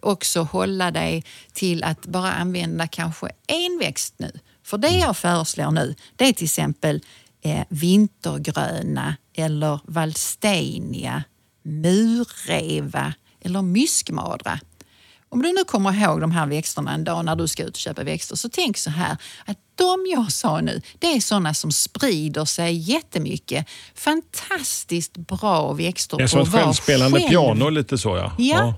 också 0.02 0.42
hålla 0.42 0.90
dig 0.90 1.24
till 1.52 1.84
att 1.84 2.06
bara 2.06 2.32
använda 2.32 2.86
kanske 2.86 3.28
en 3.46 3.78
växt 3.78 4.14
nu. 4.16 4.32
För 4.64 4.78
det 4.78 4.90
jag 4.90 5.16
föreslår 5.16 5.70
nu 5.70 5.94
det 6.16 6.28
är 6.28 6.32
till 6.32 6.44
exempel 6.44 7.00
eh, 7.42 7.64
vintergröna 7.68 9.16
eller 9.34 9.80
valstenia, 9.84 11.24
murreva 11.62 13.14
eller 13.40 13.62
myskmadra. 13.62 14.58
Om 15.28 15.42
du 15.42 15.52
nu 15.52 15.64
kommer 15.64 16.02
ihåg 16.02 16.20
de 16.20 16.30
här 16.30 16.46
växterna 16.46 16.94
en 16.94 17.04
dag 17.04 17.24
när 17.24 17.36
du 17.36 17.48
ska 17.48 17.62
ut 17.62 17.74
och 17.74 17.80
köpa 17.80 18.02
växter 18.04 18.36
så 18.36 18.48
tänk 18.48 18.78
så 18.78 18.90
här 18.90 19.16
att 19.44 19.58
de 19.74 20.06
jag 20.06 20.32
sa 20.32 20.60
nu, 20.60 20.82
det 20.98 21.06
är 21.06 21.20
sådana 21.20 21.54
som 21.54 21.72
sprider 21.72 22.44
sig 22.44 22.74
jättemycket. 22.74 23.66
Fantastiskt 23.94 25.16
bra 25.16 25.72
växter. 25.72 26.16
Det 26.16 26.22
är 26.22 26.26
som 26.26 26.40
ett 26.40 26.52
självspelande 26.52 27.18
själv. 27.18 27.30
piano 27.30 27.70
lite 27.70 27.98
så 27.98 28.16
ja. 28.16 28.32
Ja. 28.38 28.74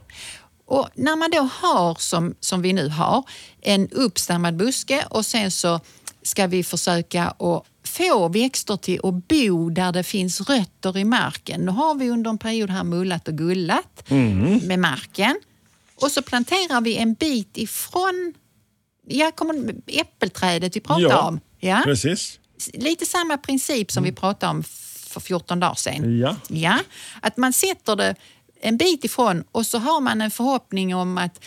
Och 0.75 0.88
när 0.95 1.16
man 1.16 1.31
då 1.31 1.40
har, 1.40 1.95
som, 2.00 2.35
som 2.40 2.62
vi 2.62 2.73
nu 2.73 2.88
har, 2.88 3.25
en 3.61 3.88
uppstammad 3.88 4.57
buske 4.57 5.04
och 5.11 5.26
sen 5.26 5.50
så 5.50 5.81
ska 6.23 6.47
vi 6.47 6.64
försöka 6.64 7.25
att 7.25 7.64
få 7.85 8.28
växter 8.28 8.76
till 8.76 9.00
att 9.02 9.28
bo 9.28 9.71
där 9.71 9.93
det 9.93 10.02
finns 10.02 10.40
rötter 10.40 10.99
i 10.99 11.04
marken. 11.04 11.61
Nu 11.61 11.71
har 11.71 11.95
vi 11.95 12.11
under 12.11 12.31
en 12.31 12.38
period 12.38 12.71
här 12.71 12.85
mullat 12.85 13.28
och 13.28 13.35
gullat 13.35 14.04
med 14.62 14.78
marken. 14.78 15.40
Och 16.00 16.11
så 16.11 16.23
planterar 16.23 16.81
vi 16.81 16.97
en 16.97 17.14
bit 17.14 17.59
ifrån 17.59 18.35
ja, 19.07 19.31
kommer, 19.35 19.75
äppelträdet 19.87 20.76
vi 20.76 20.81
pratade 20.81 21.09
Ja, 21.09 21.23
om. 21.23 21.40
Ja. 21.59 21.83
Precis. 21.85 22.38
Lite 22.73 23.07
samma 23.07 23.37
princip 23.37 23.93
som 23.93 24.04
vi 24.04 24.12
pratade 24.12 24.50
om 24.50 24.64
för 25.14 25.21
14 25.21 25.61
dagar 25.61 25.75
sedan. 25.75 26.19
Ja. 26.19 26.37
Ja, 26.49 26.78
att 27.21 27.37
man 27.37 27.52
sätter 27.52 27.97
det 27.97 28.14
en 28.64 28.76
bit 28.76 29.04
ifrån 29.04 29.44
och 29.52 29.66
så 29.66 29.78
har 29.78 30.00
man 30.00 30.21
en 30.21 30.30
förhoppning 30.30 30.94
om 30.94 31.18
att, 31.18 31.44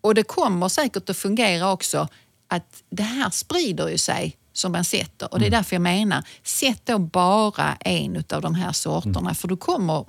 och 0.00 0.14
det 0.14 0.22
kommer 0.22 0.68
säkert 0.68 1.10
att 1.10 1.16
fungera 1.16 1.72
också, 1.72 2.08
att 2.48 2.82
det 2.90 3.02
här 3.02 3.30
sprider 3.30 3.88
ju 3.88 3.98
sig 3.98 4.36
som 4.52 4.72
man 4.72 4.84
sätter. 4.84 5.32
Och 5.32 5.40
det 5.40 5.46
är 5.46 5.50
därför 5.50 5.76
jag 5.76 5.82
menar, 5.82 6.24
sätt 6.42 6.80
då 6.84 6.98
bara 6.98 7.74
en 7.74 8.24
av 8.32 8.42
de 8.42 8.54
här 8.54 8.72
sorterna 8.72 9.34
för 9.34 9.48
du 9.48 9.56
kommer 9.56 10.04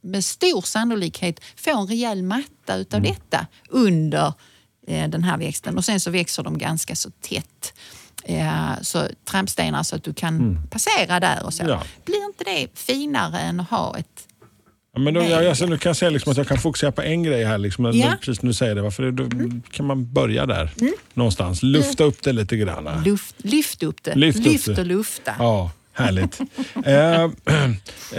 med 0.00 0.24
stor 0.24 0.60
sannolikhet 0.62 1.40
få 1.56 1.78
en 1.80 1.86
rejäl 1.86 2.22
matta 2.22 2.76
utav 2.76 3.02
detta 3.02 3.46
under 3.68 4.32
eh, 4.86 5.08
den 5.08 5.24
här 5.24 5.38
växten. 5.38 5.76
Och 5.76 5.84
sen 5.84 6.00
så 6.00 6.10
växer 6.10 6.42
de 6.42 6.58
ganska 6.58 6.96
så 6.96 7.10
tätt. 7.10 7.74
Eh, 8.24 8.80
så 8.82 9.08
trampstenar 9.24 9.82
så 9.82 9.96
att 9.96 10.04
du 10.04 10.14
kan 10.14 10.58
passera 10.70 11.20
där 11.20 11.44
och 11.44 11.54
så. 11.54 11.64
Ja. 11.68 11.82
Blir 12.04 12.24
inte 12.24 12.44
det 12.44 12.68
finare 12.74 13.40
än 13.40 13.60
att 13.60 13.70
ha 13.70 13.98
ett... 13.98 14.28
Ja, 14.94 15.00
men 15.00 15.14
då, 15.14 15.22
jag, 15.22 15.46
alltså, 15.46 15.66
nu 15.66 15.78
kan 15.78 15.90
jag 15.90 15.96
säga 15.96 16.10
liksom 16.10 16.30
att 16.32 16.36
jag 16.38 16.48
kan 16.48 16.58
fokusera 16.58 16.92
på 16.92 17.02
en 17.02 17.22
grej 17.22 17.44
här. 17.44 17.58
Liksom, 17.58 17.84
Ja. 17.84 17.90
Mm. 18.06 18.18
Precis 18.18 18.42
när 18.42 18.48
du 18.48 18.54
säger 18.54 18.74
det. 18.74 18.82
Varför 18.82 19.10
då 19.10 19.24
kan 19.70 19.86
man 19.86 20.12
börja 20.12 20.46
där 20.46 20.70
någonstans. 21.14 21.62
Lufta 21.62 22.04
upp 22.04 22.22
det 22.22 22.32
lite 22.32 22.56
grann. 22.56 23.02
Luft, 23.04 23.34
lyft 23.38 23.82
upp 23.82 24.02
det. 24.02 24.14
Lyft 24.14 24.38
upp 24.38 24.44
Lyft 24.46 24.66
det. 24.66 24.78
och 24.80 24.86
lufta. 24.86 25.32
Ja, 25.38 25.70
härligt. 25.92 26.40
eh, 26.84 27.22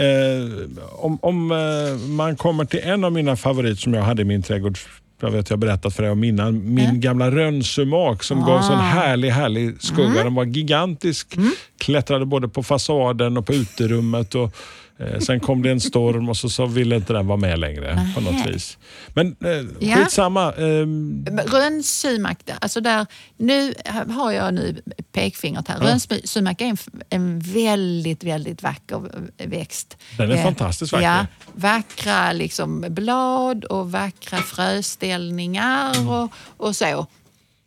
eh, 0.06 0.48
om 0.92 1.18
om 1.22 1.50
eh, 1.52 2.08
man 2.08 2.36
kommer 2.36 2.64
till 2.64 2.80
en 2.82 3.04
av 3.04 3.12
mina 3.12 3.36
favoriter 3.36 3.80
som 3.80 3.94
jag 3.94 4.02
hade 4.02 4.22
i 4.22 4.24
min 4.24 4.42
trädgård 4.42 4.78
jag 5.20 5.30
vet 5.30 5.50
jag 5.50 5.56
har 5.56 5.60
berättat 5.60 5.94
för 5.96 6.02
dig 6.02 6.12
om 6.12 6.24
innan, 6.24 6.74
min 6.74 7.00
gamla 7.00 7.30
rönnsumak 7.30 8.22
som 8.24 8.44
gav 8.44 8.62
sån 8.62 8.76
Ah. 8.76 8.80
härlig, 8.80 9.30
härlig 9.30 9.82
skugga. 9.82 10.08
Mm. 10.10 10.24
Den 10.24 10.34
var 10.34 10.44
gigantisk, 10.44 11.36
klättrade 11.78 12.26
både 12.26 12.48
på 12.48 12.62
fasaden 12.62 13.36
och 13.36 13.46
på 13.46 13.54
uterummet. 13.54 14.34
Och, 14.34 14.56
eh, 14.98 15.18
sen 15.20 15.40
kom 15.40 15.62
det 15.62 15.70
en 15.70 15.80
storm 15.80 16.28
och 16.28 16.36
så, 16.36 16.48
så 16.48 16.66
ville 16.66 16.96
inte 16.96 17.12
den 17.12 17.26
vara 17.26 17.36
med 17.36 17.58
längre 17.58 18.12
på 18.14 18.20
något 18.20 18.46
vis. 18.46 18.78
Men 19.14 19.36
eh, 19.44 19.50
Ja. 19.88 19.96
skitsamma. 19.96 20.52
ehm, 20.52 21.40
Rönnsumak, 21.46 22.38
alltså 22.60 22.80
där, 22.80 23.06
nu 23.36 23.74
har 24.08 24.32
jag 24.32 24.54
nu 24.54 24.82
pekfingret 25.12 25.68
här. 25.68 25.78
Rönnsumak 25.80 26.60
är 26.60 26.66
en, 26.66 26.76
en 27.10 27.38
väldigt, 27.40 28.24
väldigt 28.24 28.62
vacker 28.62 29.02
växt. 29.46 29.96
Den 30.18 30.30
är 30.30 30.36
Eh, 30.36 30.42
fantastiskt 30.42 30.92
vacker. 30.92 31.04
Ja, 31.06 31.26
vackra 31.54 32.32
liksom 32.32 32.84
blad 32.88 33.64
och 33.64 33.92
vackra 33.92 34.38
fröställningar 34.38 36.08
och, 36.10 36.32
och 36.56 36.76
så. 36.76 37.06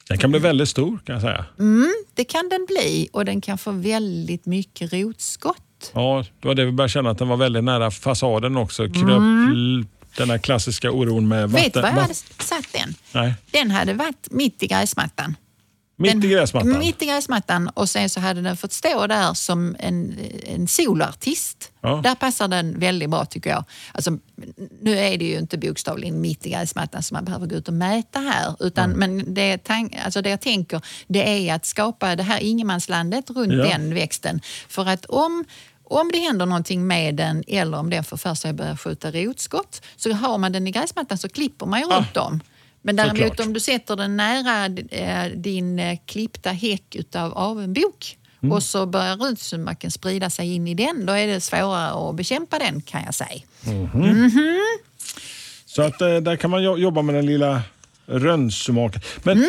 den 0.10 0.18
kan 0.18 0.32
bli 0.32 0.40
väldigt 0.40 0.70
stor 0.70 1.00
kan 1.06 1.14
jag 1.14 1.22
säga. 1.22 1.46
Det 2.14 2.24
kan 2.24 2.50
den 2.50 2.66
bli 2.70 3.10
och 3.14 3.26
den 3.26 3.42
kan 3.42 3.58
få 3.58 3.72
väldigt 3.72 4.46
mycket 4.46 4.94
rotskott. 4.94 5.62
Ja, 5.94 6.26
det 6.42 6.48
var 6.48 6.56
det 6.56 6.66
vi 6.66 6.72
började 6.72 6.92
känna 6.92 7.10
att 7.10 7.18
den 7.18 7.28
var 7.28 7.38
väldigt 7.38 7.64
nära 7.64 7.92
fasaden 7.92 8.58
också. 8.58 8.84
Kröp 8.88 9.22
l- 9.52 9.86
den 10.18 10.30
här 10.30 10.38
klassiska 10.38 10.92
oron 10.92 11.28
med 11.28 11.50
vatten. 11.50 11.56
Mm. 11.60 11.64
Vet 11.64 11.74
du 11.74 11.82
var 11.82 11.90
jag 11.90 11.96
hade 12.02 12.14
satt 12.40 12.74
den? 12.74 12.94
Nej, 13.12 13.34
Den 13.52 13.72
hade 13.72 13.94
varit 13.94 14.28
mitt 14.32 14.64
i 14.64 14.68
gräsmattan. 14.68 15.36
Mitt 16.00 16.12
Den- 16.12 16.24
i 16.24 16.28
gräsmattan. 16.34 16.80
Mitt 16.80 17.02
i 17.02 17.06
gräsmattan 17.06 17.68
och 17.68 17.90
sen 17.90 18.10
så 18.10 18.20
hade 18.20 18.42
den 18.42 18.58
fått 18.58 18.74
stå 18.74 19.08
där 19.08 19.34
som 19.34 19.76
en, 19.80 20.18
en 20.46 20.68
soloartist. 20.68 21.72
Ja. 21.82 22.02
Där 22.04 22.16
passar 22.16 22.48
den 22.48 22.80
väldigt 22.80 23.10
bra 23.10 23.26
tycker 23.26 23.50
jag. 23.50 23.64
Alltså, 23.92 24.12
nu 24.82 24.98
är 25.00 25.18
det 25.18 25.26
ju 25.26 25.38
inte 25.40 25.58
bokstavligen 25.58 26.22
mitt 26.22 26.46
i 26.46 26.50
gräsmattan 26.50 27.04
så 27.04 27.14
man 27.14 27.26
behöver 27.26 27.48
gå 27.48 27.56
ut 27.56 27.68
och 27.68 27.74
mäta 27.74 28.20
här. 28.20 28.56
Utan, 28.60 28.90
Men 28.92 29.34
det, 29.34 29.58
tank, 29.64 29.96
alltså 30.06 30.22
det 30.22 30.30
jag 30.30 30.42
tänker 30.42 30.82
det 31.08 31.50
är 31.50 31.56
att 31.56 31.66
skapa 31.66 32.16
det 32.16 32.24
här 32.24 32.40
ingenmanslandet 32.40 33.30
runt 33.30 33.54
Ja. 33.54 33.64
den 33.64 33.94
växten. 33.94 34.42
För 34.68 34.86
att 34.90 35.06
om 35.06 35.46
om 35.92 36.12
det 36.14 36.20
händer 36.20 36.46
någonting 36.46 36.88
med 36.88 37.16
den 37.16 37.44
eller 37.48 37.78
om 37.80 37.90
den 37.90 38.04
får 38.04 38.18
för 38.18 38.34
sig 38.36 38.50
att 38.50 38.56
börja 38.56 38.78
skjuta 38.78 39.12
rotskott 39.12 39.82
så 39.96 40.12
har 40.14 40.38
man 40.38 40.52
den 40.52 40.68
i 40.68 40.72
gräsmattan 40.72 41.18
så 41.18 41.30
klipper 41.30 41.66
man 41.66 41.80
ju 41.80 41.86
runt 41.86 42.18
om. 42.18 42.40
Men 42.82 42.96
däremot 42.96 43.18
Såklart. 43.18 43.40
om 43.48 43.54
du 43.54 43.60
sätter 43.60 43.96
den 43.96 44.18
nära 44.18 44.66
eh, 44.92 45.32
din 45.36 45.80
eh, 45.80 45.98
klippta 46.06 46.50
häck 46.50 46.96
utav 46.96 47.38
avenbok 47.38 48.16
Mm. 48.44 48.52
och 48.54 48.64
så 48.64 48.86
börjar 48.86 49.18
rotsumaken 49.18 49.92
sprida 49.92 50.30
sig 50.30 50.54
in 50.56 50.68
i 50.68 50.74
den, 50.74 51.06
då 51.06 51.14
är 51.14 51.28
det 51.28 51.42
svårare 51.42 52.10
att 52.10 52.16
bekämpa 52.16 52.60
den 52.60 52.82
kan 52.82 53.02
jag 53.06 53.16
säga. 53.16 53.42
Så 55.66 55.82
att, 55.82 56.02
eh, 56.02 56.16
där 56.16 56.36
kan 56.36 56.50
man 56.50 56.64
jo- 56.64 56.78
jobba 56.78 57.02
med 57.02 57.16
den 57.16 57.26
lilla 57.26 57.62
rönnsumaken. 58.06 59.02
Men 59.24 59.46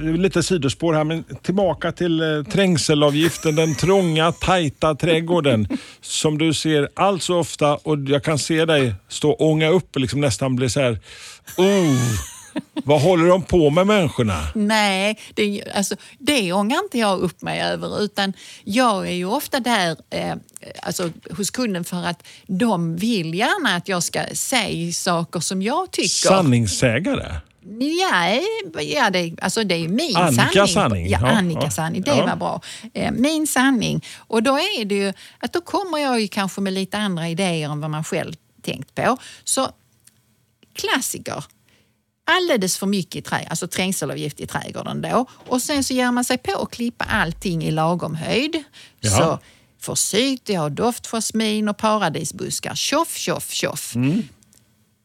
Mm. 0.00 0.22
lite 0.22 0.42
sidospår 0.42 0.94
här, 0.94 1.04
men 1.04 1.24
tillbaka 1.42 1.92
till 1.92 2.44
trängselavgiften. 2.52 3.56
Den 3.56 3.74
trånga, 3.74 4.32
tajta 4.32 4.94
trädgården 4.94 5.68
som 6.00 6.38
du 6.38 6.54
ser 6.54 6.88
allt 6.94 7.22
så 7.22 7.38
ofta 7.38 7.74
och 7.76 7.98
jag 8.08 8.24
kan 8.24 8.38
se 8.38 8.64
dig 8.64 8.94
stå 9.08 9.30
och 9.30 9.40
ånga 9.50 9.68
upp 9.68 9.94
och 9.94 10.00
liksom 10.00 10.20
nästan 10.20 10.56
bli 10.56 10.70
så 10.70 10.80
här, 10.80 10.98
oh, 11.56 11.96
vad 12.84 13.00
håller 13.02 13.26
de 13.26 13.42
på 13.42 13.70
med 13.70 13.86
människorna? 13.86 14.38
Nej, 14.54 15.18
det, 15.34 15.62
alltså, 15.74 15.96
det 16.18 16.52
ångar 16.52 16.78
inte 16.84 16.98
jag 16.98 17.18
upp 17.20 17.42
mig 17.42 17.60
över 17.62 18.02
utan 18.02 18.32
jag 18.64 19.06
är 19.08 19.12
ju 19.12 19.24
ofta 19.24 19.60
där 19.60 19.96
eh, 20.10 20.34
alltså, 20.82 21.10
hos 21.36 21.50
kunden 21.50 21.84
för 21.84 22.04
att 22.06 22.26
de 22.46 22.96
vill 22.96 23.34
gärna 23.34 23.76
att 23.76 23.88
jag 23.88 24.02
ska 24.02 24.20
säga 24.32 24.92
saker 24.92 25.40
som 25.40 25.62
jag 25.62 25.90
tycker. 25.90 26.08
Sanningssägare? 26.08 27.34
Ja, 27.80 28.40
ja 28.82 29.10
det, 29.10 29.34
alltså 29.42 29.64
det 29.64 29.74
är 29.74 29.88
min 29.88 30.16
Annikas 30.16 30.52
sanning. 30.52 30.68
sanning. 30.68 31.08
Ja, 31.08 31.18
Annikas 31.18 31.64
ja. 31.64 31.70
sanning. 31.70 32.02
Det 32.02 32.10
Ja. 32.10 32.26
var 32.26 32.36
bra. 32.36 32.60
Eh, 32.94 33.12
min 33.12 33.46
sanning. 33.46 34.04
Och 34.16 34.42
då 34.42 34.56
är 34.58 34.84
det 34.84 34.94
ju 34.94 35.12
att 35.38 35.52
då 35.52 35.60
kommer 35.60 35.98
jag 35.98 36.20
ju 36.20 36.28
kanske 36.28 36.60
med 36.60 36.72
lite 36.72 36.98
andra 36.98 37.28
idéer 37.28 37.68
än 37.70 37.80
vad 37.80 37.90
man 37.90 38.04
själv 38.04 38.34
tänkt 38.62 38.94
på. 38.94 39.16
Så 39.44 39.68
klassiker. 40.74 41.44
Alldeles 42.30 42.78
för 42.78 42.86
mycket 42.86 43.16
i 43.16 43.22
trä, 43.22 43.46
alltså 43.50 43.68
trängselavgift 43.68 44.40
i 44.40 44.46
trädgården 44.46 45.02
då. 45.02 45.26
Och 45.30 45.62
sen 45.62 45.84
så 45.84 45.94
ger 45.94 46.12
man 46.12 46.24
sig 46.24 46.38
på 46.38 46.62
att 46.62 46.70
klippa 46.70 47.04
allting 47.04 47.64
i 47.64 47.70
lagom 47.70 48.14
höjd. 48.14 48.64
Ja. 49.00 49.10
Så 49.10 49.38
forsythia 49.80 50.62
och 50.62 50.72
doftjasmin 50.72 51.68
och 51.68 51.76
paradisbuskar. 51.76 52.74
Tjoff, 52.74 53.16
tjoff, 53.16 53.50
tjoff. 53.50 53.94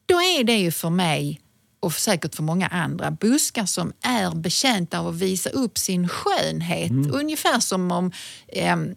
Då 0.06 0.16
är 0.22 0.44
det 0.44 0.56
ju 0.56 0.72
för 0.72 0.90
mig 0.90 1.42
och 1.80 1.94
säkert 1.94 2.36
för 2.36 2.44
många 2.44 2.68
andra 2.68 3.12
buskar 3.12 3.66
som 3.66 3.94
är 4.02 4.36
betjänta 4.36 5.00
av 5.00 5.08
att 5.08 5.16
visa 5.16 5.50
upp 5.50 5.78
sin 5.78 6.10
skönhet. 6.10 6.92
Ungefär 6.92 7.60
som 7.60 7.92
om 7.92 8.12
ehm, 8.48 8.96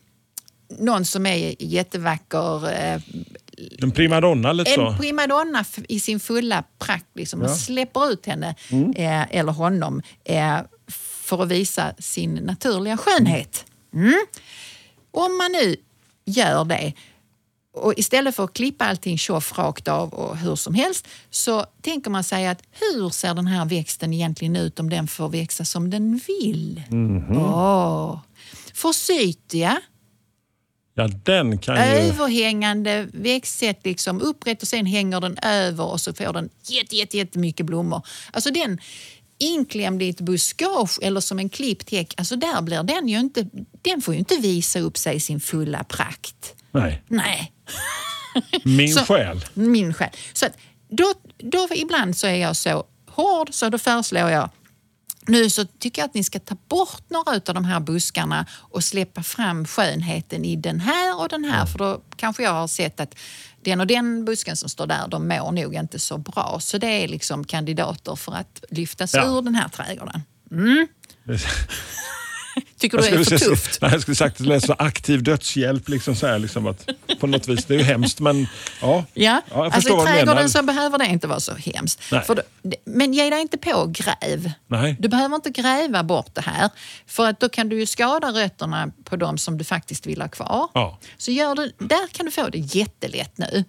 någon 0.78 1.04
som 1.04 1.26
är 1.26 1.62
jättevacker, 1.62 2.72
eh, 2.72 3.00
En 3.86 3.92
primadonna 3.92 4.52
lite 4.52 4.70
så? 4.70 4.86
en 4.86 4.98
primadonna 4.98 5.64
i 5.88 6.00
sin 6.00 6.20
fulla 6.20 6.64
prakt, 6.78 7.06
liksom, 7.14 7.42
och 7.42 7.50
släpper 7.50 8.10
ut 8.10 8.26
henne 8.26 8.54
eh, 8.96 9.36
eller 9.36 9.52
honom 9.52 10.02
eh, 10.24 10.58
för 11.22 11.42
att 11.42 11.48
visa 11.48 11.94
sin 11.98 12.34
naturliga 12.34 12.96
skönhet. 12.96 13.64
Mm. 13.94 14.26
Om 15.10 15.38
man 15.38 15.52
nu 15.52 15.76
gör 16.24 16.64
det 16.64 16.92
och 17.76 17.94
istället 17.96 18.36
för 18.36 18.44
att 18.44 18.52
klippa 18.52 18.84
allting 18.84 19.18
tjoff 19.18 19.58
rakt 19.58 19.88
av 19.88 20.14
och 20.14 20.36
hur 20.36 20.56
som 20.56 20.74
helst 20.74 21.08
så 21.30 21.64
tänker 21.82 22.10
man 22.10 22.24
sig 22.24 22.46
att 22.46 22.62
hur 22.70 23.08
ser 23.08 23.34
den 23.34 23.46
här 23.46 23.64
växten 23.64 24.12
egentligen 24.12 24.56
ut 24.56 24.80
om 24.80 24.90
den 24.90 25.08
får 25.08 25.28
växa 25.28 25.64
som 25.64 25.90
den 25.90 26.20
vill? 26.26 26.82
Åh. 27.30 28.18
Forsythia, 28.74 29.80
Ja, 30.98 31.08
den 31.24 31.58
kan 31.58 31.76
ju... 31.76 31.82
överhängande 31.82 33.08
växtsätt 33.12 33.80
liksom 33.84 34.20
upprätt 34.20 34.62
och 34.62 34.68
sen 34.68 34.86
hänger 34.86 35.20
den 35.20 35.38
över 35.42 35.84
och 35.84 36.00
så 36.00 36.14
får 36.14 36.32
den 36.32 36.48
jätte, 36.68 36.96
jätte, 36.96 37.16
jättemycket 37.16 37.66
blommor. 37.66 38.02
Alltså 38.32 38.50
den 38.50 38.78
inklämd 39.38 40.02
i 40.02 40.08
ett 40.08 40.20
buskage 40.20 40.98
eller 41.02 41.20
som 41.20 41.38
en 41.38 41.48
klippt 41.48 41.90
häck, 41.90 42.14
alltså 42.16 42.36
där 42.36 42.62
blir 42.62 42.82
den 42.82 43.08
ju 43.08 43.18
inte, 43.18 43.46
den 43.82 44.02
får 44.02 44.14
ju 44.14 44.18
inte 44.20 44.36
visa 44.36 44.80
upp 44.80 44.96
sig 44.98 45.16
i 45.16 45.20
sin 45.20 45.40
fulla 45.40 45.84
prakt. 45.84 46.54
Nej, 46.72 47.02
Nej, 47.08 47.52
min 48.64 48.94
Så- 48.94 49.04
själ. 49.04 49.44
min 49.54 49.94
själ. 49.94 50.10
Så 50.32 50.46
att 50.46 50.52
då, 50.88 51.12
då 51.38 51.68
ibland 51.74 52.16
så 52.16 52.26
är 52.26 52.34
jag 52.36 52.56
så 52.56 52.84
hård 53.10 53.48
så 53.54 53.68
då 53.68 53.78
föreslår 53.78 54.30
jag 54.30 54.50
nu 55.28 55.50
så 55.50 55.64
tycker 55.64 56.02
jag 56.02 56.08
att 56.08 56.14
ni 56.14 56.24
ska 56.24 56.38
ta 56.38 56.56
bort 56.68 57.02
några 57.10 57.30
av 57.32 57.54
de 57.54 57.64
här 57.64 57.80
buskarna 57.80 58.46
och 58.52 58.84
släppa 58.84 59.22
fram 59.22 59.66
skönheten 59.66 60.44
i 60.44 60.56
den 60.56 60.80
här 60.80 61.20
och 61.20 61.28
den 61.28 61.44
här. 61.44 61.66
För 61.66 61.78
då 61.78 62.00
kanske 62.16 62.42
jag 62.42 62.52
har 62.52 62.66
sett 62.68 63.00
att 63.00 63.14
den 63.64 63.80
och 63.80 63.86
den 63.86 64.24
busken 64.24 64.56
som 64.56 64.68
står 64.68 64.86
där, 64.86 65.08
de 65.08 65.28
mår 65.28 65.52
nog 65.52 65.74
inte 65.74 65.98
så 65.98 66.18
bra. 66.18 66.58
Så 66.60 66.78
det 66.78 66.86
är 67.04 67.08
liksom 67.08 67.44
kandidater 67.44 68.16
för 68.16 68.32
att 68.34 68.64
lyftas 68.70 69.14
Ja. 69.14 69.26
ur 69.26 69.42
den 69.42 69.54
här 69.54 69.68
trädgården. 69.68 70.22
Tycker 72.78 72.98
du 72.98 73.02
det 73.02 73.08
är 73.10 73.16
för 73.16 73.24
säga- 73.24 73.38
tufft? 73.38 73.78
Nej, 73.80 73.90
jag 73.92 74.02
skulle 74.02 74.14
sagt 74.14 74.40
att 74.40 74.46
det 74.46 74.54
är 74.54 74.60
så 74.60 74.74
aktiv 74.78 75.22
dödshjälp. 75.22 75.88
Liksom 75.88 76.16
så 76.16 76.26
här, 76.26 76.38
liksom 76.38 76.66
att, 76.66 76.88
på 77.20 77.26
något 77.26 77.48
vis. 77.48 77.64
Det 77.64 77.74
är 77.74 77.78
ju 77.78 77.84
hemskt 77.84 78.20
men 78.20 78.46
ja. 78.80 79.04
Ja, 79.14 79.42
jag 79.50 79.64
alltså 79.64 79.80
förstår 79.80 80.02
i 80.02 80.06
trädgården 80.06 80.34
menar. 80.34 80.48
så 80.48 80.62
behöver 80.62 80.98
det 80.98 81.06
inte 81.06 81.26
vara 81.26 81.40
så 81.40 81.54
hemskt. 81.54 82.00
Då, 82.26 82.34
men 82.84 83.12
ge 83.12 83.30
dig 83.30 83.40
inte 83.40 83.58
på 83.58 83.86
gräv. 83.86 84.52
Nej. 84.66 84.96
Du 84.98 85.08
behöver 85.08 85.36
inte 85.36 85.50
gräva 85.50 86.02
bort 86.02 86.34
det 86.34 86.40
här. 86.40 86.70
För 87.06 87.28
att 87.28 87.40
då 87.40 87.48
kan 87.48 87.68
du 87.68 87.78
ju 87.78 87.86
skada 87.86 88.32
rötterna 88.32 88.90
på 89.04 89.16
de 89.16 89.38
som 89.38 89.58
du 89.58 89.64
faktiskt 89.64 90.06
vill 90.06 90.20
ha 90.20 90.28
kvar. 90.28 90.68
Ja. 90.74 90.98
Så 91.16 91.30
gör 91.30 91.54
du, 91.54 91.72
där 91.78 92.08
kan 92.12 92.26
du 92.26 92.32
få 92.32 92.48
det 92.48 92.58
jättelätt 92.58 93.38
nu. 93.38 93.64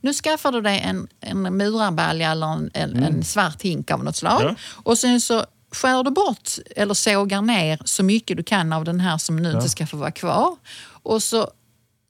Nu 0.00 0.12
skaffar 0.12 0.52
du 0.52 0.60
dig 0.60 0.80
en, 0.84 1.08
en 1.20 1.56
murarbalja 1.56 2.30
eller 2.30 2.46
en, 2.46 2.70
en, 2.74 3.02
en 3.02 3.24
svart 3.24 3.62
hink 3.62 3.90
av 3.90 4.04
något 4.04 4.16
slag. 4.16 4.40
Mm. 4.40 4.54
Ja. 4.58 4.80
Och 4.82 4.98
sen 4.98 5.20
så 5.20 5.44
skär 5.72 6.02
du 6.02 6.10
bort 6.10 6.50
eller 6.76 6.94
sågar 6.94 7.42
ner 7.42 7.78
så 7.84 8.02
mycket 8.02 8.36
du 8.36 8.42
kan 8.42 8.72
av 8.72 8.84
den 8.84 9.00
här 9.00 9.18
som 9.18 9.36
nu 9.36 9.50
inte 9.52 9.68
ska 9.68 9.86
få 9.86 9.96
vara 9.96 10.10
kvar. 10.10 10.56
Och 11.02 11.22
så 11.22 11.50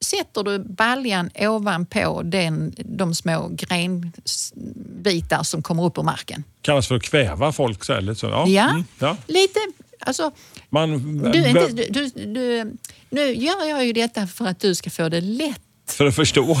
sätter 0.05 0.43
du 0.43 0.59
baljan 0.59 1.29
ovanpå 1.39 2.21
den, 2.23 2.73
de 2.77 3.15
små 3.15 3.49
grenbitar 3.51 5.43
som 5.43 5.61
kommer 5.63 5.85
upp 5.85 5.97
ur 5.97 6.03
marken. 6.03 6.43
Kallas 6.61 6.87
för 6.87 6.95
att 6.95 7.03
kväva 7.03 7.51
folk. 7.51 7.83
Så 7.83 7.99
lite 7.99 8.19
så. 8.19 8.27
Ja. 8.27 8.47
Ja, 8.47 8.69
Mm, 8.69 8.83
ja. 8.99 9.17
lite... 9.27 9.59
Alltså, 10.05 10.31
Man, 10.69 11.17
du, 11.31 11.47
inte, 11.47 11.67
du, 11.67 11.85
du, 11.89 12.09
du, 12.25 12.73
nu 13.09 13.33
gör 13.35 13.69
jag 13.69 13.85
ju 13.85 13.93
detta 13.93 14.27
för 14.27 14.45
att 14.47 14.59
du 14.59 14.75
ska 14.75 14.89
få 14.89 15.09
det 15.09 15.21
lätt. 15.21 15.61
för 15.87 16.05
att 16.05 16.15
förstå. 16.15 16.57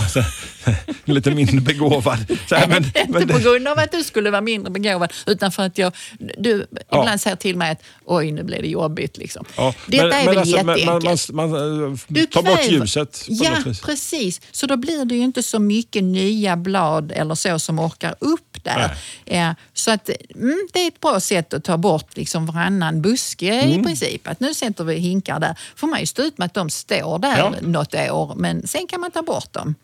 Lite 1.05 1.31
mindre 1.31 1.61
begåvad. 1.61 2.37
Så 2.49 2.55
här, 2.55 2.67
men, 2.67 2.83
inte 2.85 3.05
men 3.09 3.27
på 3.27 3.37
grund 3.39 3.67
av 3.67 3.79
att 3.79 3.91
du 3.91 4.03
skulle 4.03 4.31
vara 4.31 4.41
mindre 4.41 4.71
begåvad, 4.71 5.13
utan 5.25 5.51
för 5.51 5.63
att 5.63 5.77
jag, 5.77 5.93
du 6.37 6.65
Ja. 6.89 6.99
ibland 7.01 7.21
säger 7.21 7.35
till 7.35 7.55
mig 7.57 7.71
att 7.71 7.81
oj, 8.05 8.31
nu 8.31 8.43
blev 8.43 8.61
det 8.61 8.67
jobbigt. 8.67 9.17
Liksom. 9.17 9.45
ja, 9.57 9.73
Detta 9.87 10.03
men- 10.07 10.13
är 10.13 10.25
väl 10.25 10.37
alltså, 10.37 10.57
jätteenkelt. 10.57 11.31
Man, 11.31 11.49
man, 11.49 11.81
man, 11.81 11.99
Du 12.07 12.25
tar 12.25 12.41
bort 12.43 12.51
kväver- 12.59 12.71
ljuset 12.71 13.23
på 13.27 13.33
Ja, 13.33 13.57
precis. 13.85 14.41
Så 14.51 14.67
då 14.67 14.77
blir 14.77 15.05
det 15.05 15.15
ju 15.15 15.21
inte 15.23 15.43
så 15.43 15.59
mycket 15.59 16.03
nya 16.03 16.57
blad 16.57 17.11
eller 17.11 17.35
så 17.35 17.59
som 17.59 17.79
orkar 17.79 18.15
upp 18.19 18.63
där. 18.63 18.97
Ja, 19.25 19.55
så 19.73 19.91
att, 19.91 20.09
mm, 20.35 20.67
det 20.73 20.79
är 20.83 20.87
ett 20.87 20.99
bra 20.99 21.19
sätt 21.19 21.53
att 21.53 21.63
ta 21.63 21.77
bort 21.77 22.17
liksom 22.17 22.45
varannan 22.45 23.01
buske 23.01 23.53
Mm. 23.53 23.79
i 23.79 23.83
princip. 23.83 24.27
Att 24.27 24.39
nu 24.39 24.53
sätter 24.53 24.83
vi 24.83 24.95
hinkar 24.95 25.39
där. 25.39 25.55
får 25.75 25.87
man 25.87 25.99
ju 25.99 26.05
stå 26.05 26.21
ut 26.21 26.37
med 26.37 26.45
att 26.45 26.53
de 26.53 26.69
står 26.69 27.19
där 27.19 27.37
Ja. 27.37 27.53
något 27.61 27.95
år, 27.95 28.33
men 28.35 28.67
sen 28.67 28.87
kan 28.87 29.01
man 29.01 29.11
ta 29.11 29.21
bort 29.21 29.53
dem. 29.53 29.75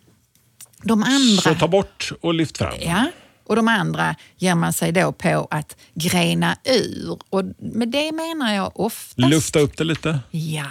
De 0.84 1.03
andra... 1.03 1.41
Så 1.41 1.55
ta 1.55 1.67
bort 1.67 2.12
och 2.22 2.34
lyft 2.34 2.57
fram. 2.57 2.74
Ja, 2.81 3.05
och 3.46 3.55
de 3.55 3.67
andra 3.67 4.15
ger 4.38 4.55
man 4.55 4.74
sig 4.74 4.91
då 4.91 5.12
på 5.12 5.48
att 5.51 5.75
grena 5.93 6.55
ur. 6.65 7.17
Och 7.29 7.43
med 7.57 7.89
det 7.89 8.12
menar 8.12 8.55
jag 8.55 8.79
oftast... 8.79 9.17
Lufta 9.29 9.60
upp 9.60 9.77
det 9.77 9.84
lite. 9.84 10.19
Ja. 10.31 10.65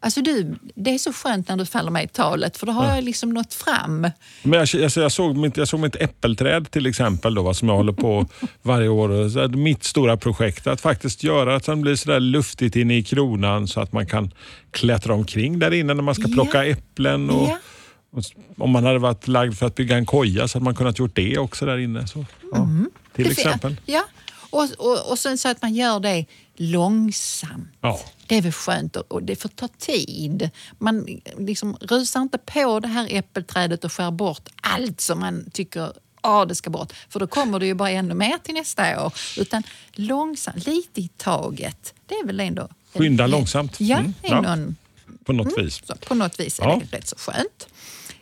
Alltså 0.00 0.20
du, 0.22 0.54
det 0.74 0.94
är 0.94 0.98
så 0.98 1.12
skönt 1.12 1.48
när 1.48 1.56
du 1.56 1.66
faller 1.66 1.90
mig 1.90 2.04
i 2.04 2.08
talet 2.08 2.56
för 2.56 2.66
då 2.66 2.72
har 2.72 2.94
jag 2.94 3.04
liksom 3.04 3.30
nått 3.30 3.54
fram. 3.54 4.00
Men 4.42 4.58
jag, 4.58 4.68
jag, 4.74 4.90
jag, 4.96 5.12
såg 5.12 5.36
mitt, 5.36 5.56
jag 5.56 5.68
såg 5.68 5.80
mitt 5.80 5.96
äppelträd 5.96 6.70
till 6.70 6.86
exempel, 6.86 7.34
då, 7.34 7.54
som 7.54 7.68
jag 7.68 7.76
håller 7.76 7.92
på 7.92 8.26
varje 8.62 8.88
år. 8.88 9.28
Så 9.28 9.48
mitt 9.58 9.84
stora 9.84 10.16
projekt 10.16 10.66
att 10.66 10.80
faktiskt 10.80 11.22
göra 11.22 11.56
att 11.56 11.64
den 11.64 11.80
blir 11.82 11.96
så 11.96 12.10
där 12.10 12.20
luftigt 12.20 12.76
inne 12.76 12.96
i 12.96 13.02
kronan 13.02 13.68
så 13.68 13.80
att 13.80 13.92
man 13.92 14.06
kan 14.06 14.30
klättra 14.70 15.14
omkring 15.14 15.58
där 15.58 15.74
inne 15.74 15.94
när 15.94 16.02
man 16.02 16.14
ska 16.14 16.24
Ja. 16.28 16.34
plocka 16.34 16.64
äpplen. 16.64 17.30
Och, 17.30 17.48
Ja. 17.48 17.58
Om 18.58 18.70
man 18.70 18.84
hade 18.84 18.98
varit 18.98 19.28
lagd 19.28 19.54
för 19.58 19.66
att 19.66 19.74
bygga 19.74 19.96
en 19.96 20.06
koja 20.06 20.48
så 20.48 20.56
hade 20.58 20.64
man 20.64 20.74
kunnat 20.74 20.98
gjort 20.98 21.14
det 21.16 21.38
också 21.38 21.66
där 21.66 21.78
inne. 21.78 22.06
Så, 22.06 22.24
ja, 22.52 22.68
till 23.14 23.24
Det- 23.24 23.30
exempel. 23.30 23.76
Ja, 23.86 24.04
och, 24.50 24.68
och, 24.78 25.10
och 25.10 25.18
sen 25.18 25.38
så 25.38 25.48
att 25.48 25.62
man 25.62 25.74
gör 25.74 26.00
det 26.00 26.24
långsamt. 26.56 27.68
Ja. 27.80 28.00
Det 28.26 28.36
är 28.36 28.42
väl 28.42 28.52
skönt 28.52 28.96
och 28.96 29.22
det 29.22 29.36
får 29.36 29.48
ta 29.48 29.68
tid. 29.68 30.50
Man 30.78 31.06
liksom 31.38 31.76
rusar 31.80 32.22
inte 32.22 32.38
på 32.38 32.80
det 32.80 32.88
här 32.88 33.06
äppelträdet 33.10 33.84
och 33.84 33.92
skär 33.92 34.10
bort 34.10 34.48
allt 34.60 35.00
som 35.00 35.20
man 35.20 35.50
tycker 35.52 35.92
Ja, 36.26 36.44
det 36.44 36.54
ska 36.54 36.70
bort. 36.70 36.92
För 37.08 37.20
då 37.20 37.26
kommer 37.26 37.58
det 37.58 37.66
ju 37.66 37.74
bara 37.74 37.90
ännu 37.90 38.14
mer 38.14 38.38
till 38.42 38.54
nästa 38.54 39.04
år. 39.06 39.12
Utan 39.38 39.62
långsamt, 39.92 40.66
lite 40.66 41.00
i 41.00 41.08
taget. 41.16 41.94
Det 42.06 42.14
är 42.14 42.26
väl 42.26 42.40
ändå... 42.40 42.68
Skynda 42.94 43.26
långsamt. 43.26 43.80
Ja, 43.80 43.96
Mm, 43.98 44.14
ja. 44.22 44.40
någon, 44.40 44.76
På 45.24 45.32
något 45.32 45.58
vis. 45.58 45.82
så 45.86 45.94
på 45.96 46.14
något 46.14 46.40
vis 46.40 46.58
är 46.60 46.64
Ja. 46.64 46.80
det 46.90 46.96
rätt 46.96 47.08
så 47.08 47.16
skönt. 47.18 47.68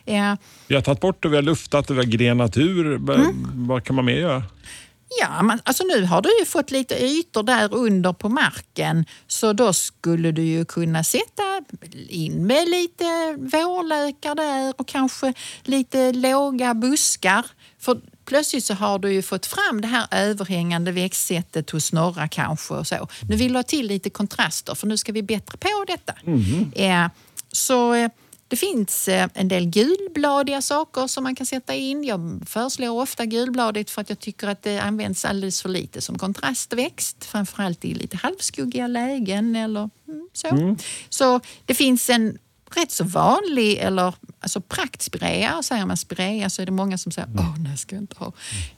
Ja, 0.05 0.37
Vi 0.67 0.75
har 0.75 0.81
tagit 0.81 1.01
bort 1.01 1.25
och 1.25 1.31
vi 1.31 1.35
har 1.35 1.43
luftat 1.43 1.89
och 1.89 1.95
vi 1.95 1.99
har 1.99 2.11
grenat 2.11 2.57
ur. 2.57 2.95
Mm. 2.95 3.67
Vad 3.67 3.83
kan 3.83 3.95
man 3.95 4.05
mer 4.05 4.19
göra? 4.19 4.43
Ja, 5.19 5.43
man, 5.43 5.59
alltså 5.63 5.83
nu 5.83 6.05
har 6.05 6.21
du 6.21 6.39
ju 6.39 6.45
fått 6.45 6.71
lite 6.71 7.03
ytor 7.03 7.43
där 7.43 7.73
under 7.73 8.13
på 8.13 8.29
marken 8.29 9.05
så 9.27 9.53
då 9.53 9.73
skulle 9.73 10.31
du 10.31 10.41
ju 10.41 10.65
kunna 10.65 11.03
sätta 11.03 11.43
in 12.09 12.47
med 12.47 12.69
lite 12.69 13.03
vårlökar 13.37 14.35
där 14.35 14.73
och 14.77 14.87
kanske 14.87 15.33
lite 15.63 16.11
låga 16.11 16.73
buskar. 16.73 17.45
För 17.79 18.01
plötsligt 18.25 18.65
så 18.65 18.73
har 18.73 18.99
du 18.99 19.13
ju 19.13 19.21
fått 19.21 19.45
fram 19.45 19.81
det 19.81 19.87
här 19.87 20.07
överhängande 20.11 20.91
växtsättet 20.91 21.69
hos 21.69 21.93
några 21.93 22.27
kanske. 22.27 22.73
Och 22.73 22.87
så. 22.87 23.07
Nu 23.29 23.35
vill 23.35 23.53
du 23.53 23.57
ha 23.57 23.63
till 23.63 23.87
lite 23.87 24.09
kontraster 24.09 24.75
för 24.75 24.87
nu 24.87 24.97
ska 24.97 25.11
vi 25.11 25.23
bättre 25.23 25.57
på 25.57 25.85
detta. 25.87 26.13
Eh, 26.75 27.07
så 27.51 27.93
eh, 27.93 28.09
det 28.47 28.55
finns 28.55 29.07
eh, 29.07 29.27
en 29.33 29.47
del 29.47 29.65
gulbladiga 29.65 30.61
saker 30.61 31.07
som 31.07 31.23
man 31.23 31.35
kan 31.35 31.45
sätta 31.45 31.75
in. 31.75 32.03
Jag 32.03 32.43
föreslår 32.45 33.01
ofta 33.01 33.25
gulbladigt 33.25 33.89
för 33.89 34.01
att 34.01 34.09
jag 34.09 34.19
tycker 34.19 34.47
att 34.47 34.61
det 34.61 34.79
används 34.79 35.25
alldeles 35.25 35.61
för 35.61 35.69
lite 35.69 36.01
som 36.01 36.17
kontrastväxt. 36.17 37.25
Framförallt 37.25 37.85
i 37.85 37.93
lite 37.93 38.17
halvskuggiga 38.17 38.87
lägen 38.87 39.55
eller 39.55 39.89
mm, 40.07 40.29
så. 40.33 40.75
Så 41.09 41.39
det 41.65 41.73
finns 41.73 42.09
en 42.09 42.37
rätt 42.75 42.91
så 42.91 43.03
vanlig, 43.03 43.77
eller 43.77 44.13
alltså 44.39 44.61
praktspirea, 44.61 45.63
säger 45.63 45.85
man 45.85 45.97
spirea 45.97 46.49
så 46.49 46.61
är 46.61 46.65
det 46.65 46.71
många 46.71 46.97
som 46.97 47.11
säger 47.11 47.29
åh 47.37 47.55
nej, 47.59 47.77
ska 47.77 47.95
jag 47.95 48.03
inte 48.03 48.15
ha. 48.19 48.33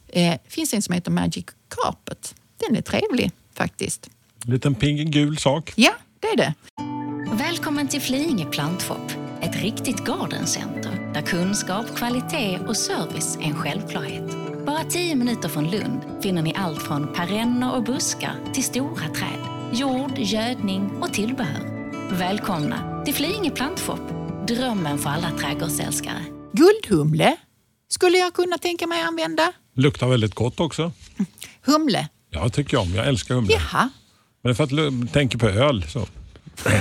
Eh, 0.08 0.38
finns 0.48 0.74
en 0.74 0.82
som 0.82 0.94
heter 0.94 1.12
Magic 1.12 1.46
Carpet. 1.70 2.36
Den 2.58 2.76
är 2.76 2.82
trevlig 2.82 3.32
faktiskt. 3.54 4.10
Liten 4.44 4.76
pigg 4.76 5.12
gul 5.12 5.38
sak. 5.38 5.74
Ja, 5.76 5.92
det 6.20 6.28
är 6.28 6.38
det. 6.38 6.54
Välkommen 7.32 7.88
till 7.88 8.02
Flyinge 8.02 8.46
Plantshop, 8.46 9.12
ett 9.42 9.62
riktigt 9.62 10.06
gardencenter 10.06 11.12
där 11.14 11.22
kunskap, 11.22 11.86
kvalitet 11.96 12.60
och 12.68 12.78
service 12.78 13.38
är 13.38 13.44
en 13.44 13.56
självklarhet. 13.56 14.32
Bara 14.66 14.84
tio 14.84 15.16
minuter 15.16 15.50
från 15.50 15.72
Lund 15.72 16.02
finner 16.24 16.42
ni 16.42 16.54
allt 16.58 16.82
från 16.82 17.14
perenner 17.14 17.76
och 17.76 17.84
buskar 17.84 18.36
till 18.54 18.64
stora 18.64 19.10
träd, 19.10 19.40
jord, 19.74 20.18
gödning 20.18 20.92
och 21.02 21.14
tillbehör. 21.14 21.92
Välkomna 22.12 23.04
till 23.06 23.14
Flyinge 23.14 23.50
Plantshop, 23.50 24.00
drömmen 24.48 24.98
för 24.98 25.10
alla 25.10 25.32
trädgårdsälskare. 25.32 26.26
Guldhumle 26.54 27.38
skulle 27.88 28.18
jag 28.18 28.34
kunna 28.34 28.58
tänka 28.58 28.88
mig 28.88 29.02
använda. 29.02 29.52
Luktar 29.76 30.08
väldigt 30.08 30.36
gott 30.36 30.60
också. 30.60 30.92
Humle. 31.62 32.08
Ja, 32.30 32.50
tycker 32.50 32.78
jag 32.78 32.84
om. 32.84 32.96
Jag 32.96 33.08
älskar 33.08 33.36
humle. 33.36 33.54
Jaha. 33.54 33.90
Men 34.42 34.50
det 34.56 34.64
är 34.64 34.68
för 34.68 35.04
att 35.04 35.14
tänker 35.14 35.38
på 35.38 35.48
öl. 35.48 35.84
Så. 35.84 36.08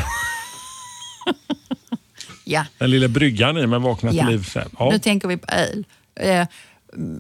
Ja. 2.45 2.67
Den 2.79 2.91
lilla 2.91 3.09
bryggan 3.09 3.59
i 3.59 3.67
men 3.67 3.83
vaknar 3.83 4.11
till 4.11 4.19
Ja. 4.19 4.29
liv. 4.29 4.49
Här. 4.55 4.67
Ja. 4.79 4.91
Nu 4.91 4.99
tänker 4.99 5.29
vi 5.29 5.37
på 5.37 5.47
öl. 5.55 5.87
Eh, 6.15 6.47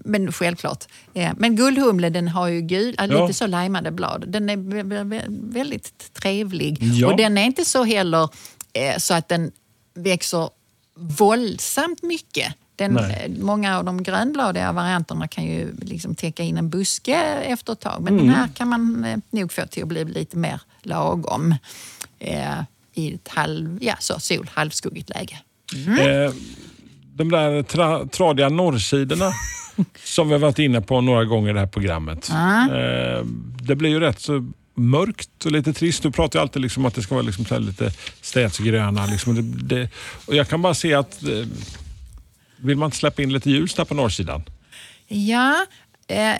Men 0.04 0.32
självklart. 0.32 0.84
Eh, 1.14 1.32
Men 1.36 1.56
guldhumle 1.56 2.10
den 2.10 2.28
har 2.28 2.48
ju 2.48 2.60
gul, 2.60 2.94
äh, 2.98 3.04
Ja. 3.06 3.20
lite 3.22 3.34
så 3.34 3.46
lajmade 3.46 3.90
blad. 3.90 4.24
Den 4.28 4.50
är 4.50 4.56
vä- 4.56 4.82
vä- 4.82 5.08
vä- 5.12 5.52
väldigt 5.52 6.12
trevlig. 6.14 6.78
Ja. 6.82 7.08
Och 7.10 7.16
den 7.16 7.38
är 7.38 7.44
inte 7.44 7.64
så 7.64 7.84
heller 7.84 8.28
eh, 8.72 8.98
så 8.98 9.14
att 9.14 9.28
den 9.28 9.52
växer 9.94 10.48
våldsamt 10.96 12.02
mycket. 12.02 12.54
Den, 12.76 12.98
eh, 12.98 13.30
många 13.40 13.78
av 13.78 13.84
de 13.84 14.02
grönbladiga 14.02 14.72
varianterna 14.72 15.28
kan 15.28 15.44
ju 15.44 15.74
liksom 15.82 16.14
täcka 16.14 16.42
in 16.42 16.58
en 16.58 16.70
buske 16.70 17.14
efter 17.44 17.72
ett 17.72 17.80
tag. 17.80 18.02
Men 18.02 18.12
Mm. 18.14 18.26
den 18.26 18.34
här 18.34 18.48
kan 18.54 18.68
man 18.68 19.04
eh, 19.04 19.18
nog 19.30 19.52
få 19.52 19.66
till 19.66 19.82
att 19.82 19.88
bli 19.88 20.04
lite 20.04 20.36
mer 20.36 20.60
lagom 20.82 21.54
eh, 22.18 22.54
i 22.94 23.14
ett 23.14 23.28
halv, 23.28 23.78
ja, 23.80 23.96
så, 23.98 24.20
sol, 24.20 24.50
halvskuggigt 24.54 25.10
läge. 25.10 25.38
Eh, 25.74 26.34
de 27.14 27.30
där 27.30 27.62
tra, 27.62 28.06
tradiga 28.06 28.48
norrsidorna 28.48 29.32
som 30.04 30.28
vi 30.28 30.34
har 30.34 30.40
varit 30.40 30.58
inne 30.58 30.80
på 30.80 31.00
några 31.00 31.24
gånger 31.24 31.50
i 31.50 31.52
det 31.52 31.60
här 31.60 31.66
programmet. 31.66 32.30
Eh, 32.30 33.26
det 33.62 33.76
blir 33.76 33.90
ju 33.90 34.00
rätt 34.00 34.20
så 34.20 34.52
mörkt 34.74 35.44
och 35.44 35.52
lite 35.52 35.72
trist. 35.72 36.02
Du 36.02 36.10
pratar 36.10 36.38
ju 36.38 36.42
alltid 36.42 36.62
liksom 36.62 36.82
om 36.82 36.86
att 36.86 36.94
det 36.94 37.02
ska 37.02 37.14
vara 37.14 37.24
liksom 37.24 37.44
så 37.44 37.54
här 37.54 37.60
lite 37.60 37.92
städsgröna. 38.20 39.06
Liksom. 39.06 39.34
Det, 39.34 39.76
det, 39.76 39.90
och 40.26 40.34
jag 40.34 40.48
kan 40.48 40.62
bara 40.62 40.74
se 40.74 40.94
att 40.94 41.22
eh, 41.22 41.46
vill 42.56 42.76
man 42.76 42.86
inte 42.86 42.96
släppa 42.96 43.22
in 43.22 43.32
lite 43.32 43.50
ljus 43.50 43.74
där 43.74 43.84
på 43.84 43.94
norrsidan? 43.94 44.42
Ja, 45.08 45.66
eh, 46.08 46.34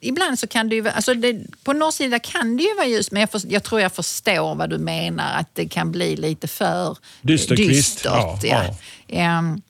ibland 0.00 0.38
så 0.38 0.46
kan 0.46 0.68
det 0.68 0.74
ju 0.76 0.88
alltså 0.88 1.14
det, 1.14 1.36
på 1.64 1.72
norrsidan 1.72 2.20
kan 2.20 2.56
det 2.56 2.62
ju 2.62 2.74
vara 2.74 2.86
ljus 2.86 3.10
men 3.10 3.20
jag, 3.20 3.30
för, 3.30 3.40
jag 3.48 3.62
tror 3.62 3.80
jag 3.80 3.92
förstår 3.92 4.54
vad 4.54 4.70
du 4.70 4.78
menar 4.78 5.40
att 5.40 5.54
det 5.54 5.68
kan 5.68 5.92
bli 5.92 6.16
lite 6.16 6.48
för 6.48 6.98
Dysterkvist, 7.22 7.96
dystert. 7.96 8.12
ja, 8.14 8.38
Ja, 8.42 8.64
ja. 9.06 9.16
Ehm, 9.16 9.62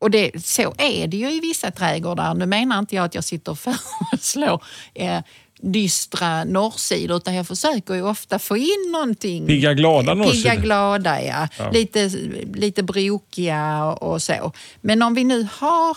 och 0.00 0.10
det, 0.10 0.44
så 0.44 0.74
är 0.78 1.06
det 1.06 1.16
ju 1.16 1.30
i 1.30 1.40
vissa 1.40 1.70
trädgårdar. 1.70 2.34
Nu 2.34 2.46
menar 2.46 2.78
inte 2.78 2.94
jag 2.96 3.04
att 3.04 3.14
jag 3.14 3.24
sitter 3.24 3.52
och 3.52 3.58
föreslår 4.10 4.64
eh, 4.94 5.18
dystra 5.60 6.44
norrsidor 6.44 7.16
utan 7.16 7.34
jag 7.34 7.46
försöker 7.46 7.94
ju 7.94 8.02
ofta 8.02 8.38
få 8.38 8.56
in 8.56 8.90
någonting. 8.92 9.46
Pigga, 9.46 9.74
glada 9.74 10.12
Pigga 10.12 10.24
norrsidor. 10.24 10.54
glada, 10.62 11.22
ja. 11.22 11.48
Lite, 11.72 12.08
lite 12.54 12.82
brokiga 12.82 13.84
och, 13.84 14.22
så. 14.22 14.52
Men 14.80 15.02
om 15.02 15.14
vi 15.14 15.24
nu 15.24 15.48
har 15.52 15.96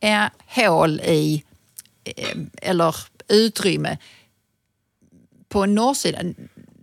eh, 0.00 0.24
hål 0.46 1.00
i, 1.00 1.42
eller 2.62 2.96
utrymme 3.28 3.98
på 5.48 5.66
norrsidan. 5.66 6.34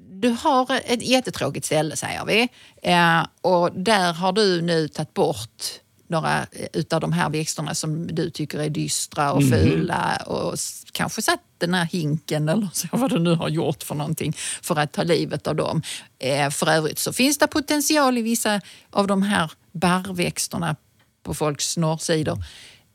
Du 0.10 0.29
har 0.29 0.81
ett 0.86 1.03
jättetråkigt 1.03 1.65
ställe 1.65 1.95
säger 1.95 2.25
vi 2.25 2.49
eh, 2.84 3.25
och 3.41 3.71
där 3.73 4.13
har 4.13 4.34
du 4.34 4.62
nu 4.62 4.88
tagit 4.88 5.13
bort 5.13 5.63
några 6.12 6.39
eh, 6.39 6.67
utav 6.73 7.01
de 7.01 7.13
här 7.13 7.29
växterna 7.29 7.75
som 7.75 8.07
du 8.07 8.29
tycker 8.29 8.60
är 8.60 8.69
dystra 8.69 9.34
och 9.34 9.43
fula 9.49 10.23
och 10.27 10.55
kanske 10.91 11.21
satt 11.21 11.39
den 11.57 11.73
här 11.73 11.86
hinken 11.86 12.49
eller 12.49 12.69
så 12.73 12.88
vad 12.97 13.10
du 13.10 13.19
nu 13.19 13.36
har 13.36 13.49
gjort 13.49 13.84
för 13.84 13.95
någonting 13.95 14.34
för 14.62 14.79
att 14.79 14.91
ta 14.91 15.03
livet 15.03 15.47
av 15.47 15.55
dem. 15.55 15.81
Eh, 16.19 16.49
för 16.49 16.69
övrigt 16.69 16.99
så 16.99 17.13
finns 17.13 17.38
det 17.38 17.47
potential 17.47 18.17
i 18.17 18.21
vissa 18.21 18.62
av 18.89 19.07
de 19.07 19.23
här 19.23 19.51
barrväxterna 19.71 20.75
på 21.23 21.34
folks 21.34 21.77
norrsidor 21.77 22.43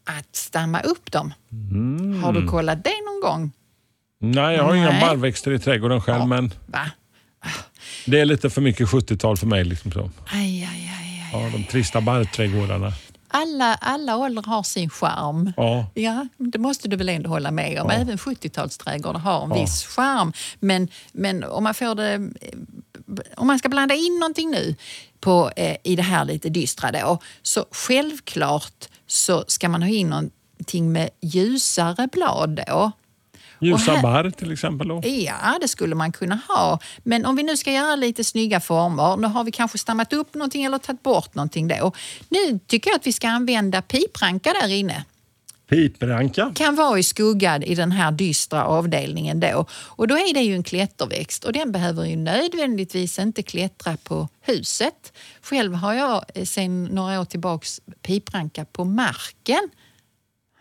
att 0.06 0.36
stamma 0.36 0.80
upp 0.80 1.12
dem. 1.12 1.32
Har 2.22 2.32
du 2.32 2.46
kollat 2.46 2.84
det 2.84 2.90
någon 3.06 3.20
gång? 3.20 3.52
Nej, 4.20 4.56
jag 4.56 4.64
har 4.64 4.74
inga 4.74 4.90
Nej. 4.90 5.00
barrväxter 5.00 5.50
i 5.52 5.58
trädgården 5.58 6.00
själv 6.00 6.26
men 6.26 6.52
Va? 6.66 6.90
det 8.06 8.20
är 8.20 8.24
lite 8.24 8.50
för 8.50 8.60
mycket 8.60 8.88
70-tal 8.88 9.36
för 9.36 9.46
mig. 9.46 9.64
Liksom 9.64 9.92
så. 9.92 10.10
Aj, 10.26 10.40
aj, 10.42 10.90
aj, 11.00 11.28
ja, 11.32 11.40
Ja, 11.40 11.50
de 11.50 11.64
trista 11.64 12.00
barrträdgårdarna. 12.00 12.92
Alla, 13.37 13.75
alla 13.75 14.16
åldrar 14.16 14.42
har 14.42 14.62
sin 14.62 14.90
charm. 14.90 15.53
Ja. 15.57 15.87
Ja, 15.94 16.27
det 16.37 16.59
måste 16.59 16.88
du 16.88 16.96
väl 16.96 17.09
ändå 17.09 17.31
hålla 17.31 17.51
med 17.51 17.81
om. 17.83 17.90
Ja. 17.90 17.96
Även 17.96 18.16
70-talsträdgårdar 18.18 19.18
har 19.20 19.44
en 19.44 19.51
Ja. 19.51 19.61
viss 19.61 19.85
charm. 19.87 20.33
Men, 20.61 20.88
men 21.12 21.44
om 21.44 21.64
man 21.64 21.75
får 21.75 21.94
det... 21.94 22.31
Om 23.37 23.46
man 23.46 23.59
ska 23.59 23.68
blanda 23.68 23.94
in 23.94 24.18
någonting 24.20 24.51
nu 24.51 24.75
på, 25.20 25.51
eh, 25.57 25.77
i 25.85 25.96
det 25.96 26.03
här 26.03 26.25
lite 26.25 26.49
dystra 26.49 26.92
då, 26.92 27.18
så 27.42 27.64
självklart 27.70 28.88
så 29.07 29.44
ska 29.46 29.68
man 29.68 29.83
ha 29.83 29.88
in 29.88 30.09
någonting 30.11 30.92
med 30.92 31.11
ljusare 31.22 32.09
blad 32.12 32.61
då. 32.66 32.92
Ljusa 33.60 33.92
här- 33.92 34.02
barr 34.02 34.30
till 34.30 34.52
exempel. 34.52 34.88
Då. 34.88 35.00
Ja, 35.04 35.58
det 35.60 35.68
skulle 35.68 35.94
man 35.94 36.12
kunna 36.12 36.38
ha. 36.48 36.78
Men 37.02 37.26
om 37.26 37.36
vi 37.36 37.42
nu 37.42 37.56
ska 37.56 37.72
göra 37.72 37.96
lite 37.96 38.24
snygga 38.24 38.60
former, 38.60 39.16
nu 39.16 39.26
har 39.26 39.44
vi 39.44 39.52
kanske 39.52 39.78
stammat 39.78 40.12
upp 40.12 40.34
någonting 40.34 40.64
eller 40.64 40.78
tagit 40.78 41.02
bort 41.02 41.34
någonting 41.34 41.68
då. 41.68 41.92
Nu 42.28 42.58
tycker 42.66 42.90
jag 42.90 42.96
att 42.96 43.06
vi 43.06 43.12
ska 43.12 43.28
använda 43.28 43.82
pipranka 43.82 44.52
där 44.52 44.68
inne. 44.68 45.04
Pipranka. 45.68 46.52
Kan 46.54 46.76
vara 46.76 46.98
i 46.98 47.02
skuggan 47.02 47.62
i 47.62 47.74
den 47.74 47.92
här 47.92 48.12
dystra 48.12 48.64
avdelningen 48.64 49.40
då. 49.40 49.66
Och 49.72 50.08
då 50.08 50.14
är 50.14 50.34
det 50.34 50.40
ju 50.40 50.54
en 50.54 50.62
klätterväxt 50.62 51.44
och 51.44 51.52
den 51.52 51.72
behöver 51.72 52.04
ju 52.04 52.16
nödvändigtvis 52.16 53.18
inte 53.18 53.42
klättra 53.42 53.96
på 53.96 54.28
huset. 54.40 55.12
Själv 55.42 55.74
har 55.74 55.94
jag 55.94 56.24
eh, 56.34 56.44
sedan 56.44 56.84
några 56.84 57.20
år 57.20 57.24
tillbaks 57.24 57.80
pipranka 58.02 58.64
på 58.64 58.84
marken. 58.84 59.68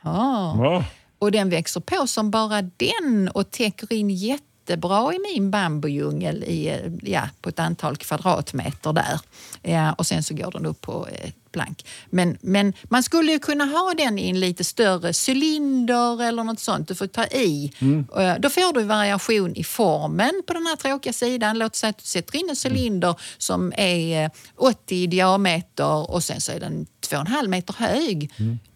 Ja. 0.04 0.56
Ja. 0.64 0.84
Och 1.20 1.32
den 1.32 1.50
växer 1.50 1.80
på 1.80 2.08
som 2.08 2.32
bara 2.32 2.62
den 2.62 3.30
och 3.34 3.52
täcker 3.52 3.94
in 3.94 4.10
jättebra 4.10 5.14
i 5.14 5.20
min 5.34 5.52
bambujungel 5.52 6.44
i, 6.44 6.68
eh, 6.68 7.12
ja, 7.12 7.30
på 7.42 7.50
ett 7.50 7.60
antal 7.60 7.98
kvadratmeter 7.98 8.94
där. 8.94 9.20
Ja, 9.62 9.94
och 9.94 10.06
sen 10.08 10.24
så 10.24 10.34
går 10.34 10.52
den 10.52 10.66
upp 10.66 10.82
på 10.82 11.08
ett 11.12 11.36
plank. 11.52 11.86
Men, 12.10 12.38
men 12.42 12.74
man 12.84 13.04
skulle 13.04 13.32
ju 13.32 13.40
kunna 13.40 13.66
ha 13.66 13.94
den 13.98 14.20
i 14.20 14.30
en 14.30 14.40
lite 14.40 14.64
större 14.64 15.14
cylinder 15.28 16.24
eller 16.24 16.44
något 16.44 16.60
sånt. 16.60 16.88
Du 16.88 16.96
får 16.96 17.08
ta 17.08 17.26
i. 17.26 17.72
Eh, 18.18 18.36
Då 18.40 18.50
får 18.50 18.74
du 18.74 18.84
variation 18.84 19.56
i 19.56 19.64
formen 19.64 20.42
på 20.48 20.54
den 20.54 20.66
här 20.66 20.76
tråkiga 20.76 21.14
sidan. 21.14 21.58
Låt 21.58 21.76
säga 21.76 21.90
att 21.90 21.98
du 21.98 22.04
sätter 22.04 22.36
in 22.40 22.50
en 22.50 22.56
cylinder 22.72 23.16
som 23.38 23.74
är 23.78 24.24
eh, 24.24 24.30
80 24.56 24.96
i 24.96 25.08
diameter 25.08 26.12
och 26.12 26.24
sen 26.24 26.42
så 26.42 26.52
är 26.52 26.60
den 26.60 26.86
2,5 27.10 27.48
meter 27.48 27.74
hög. 27.78 28.32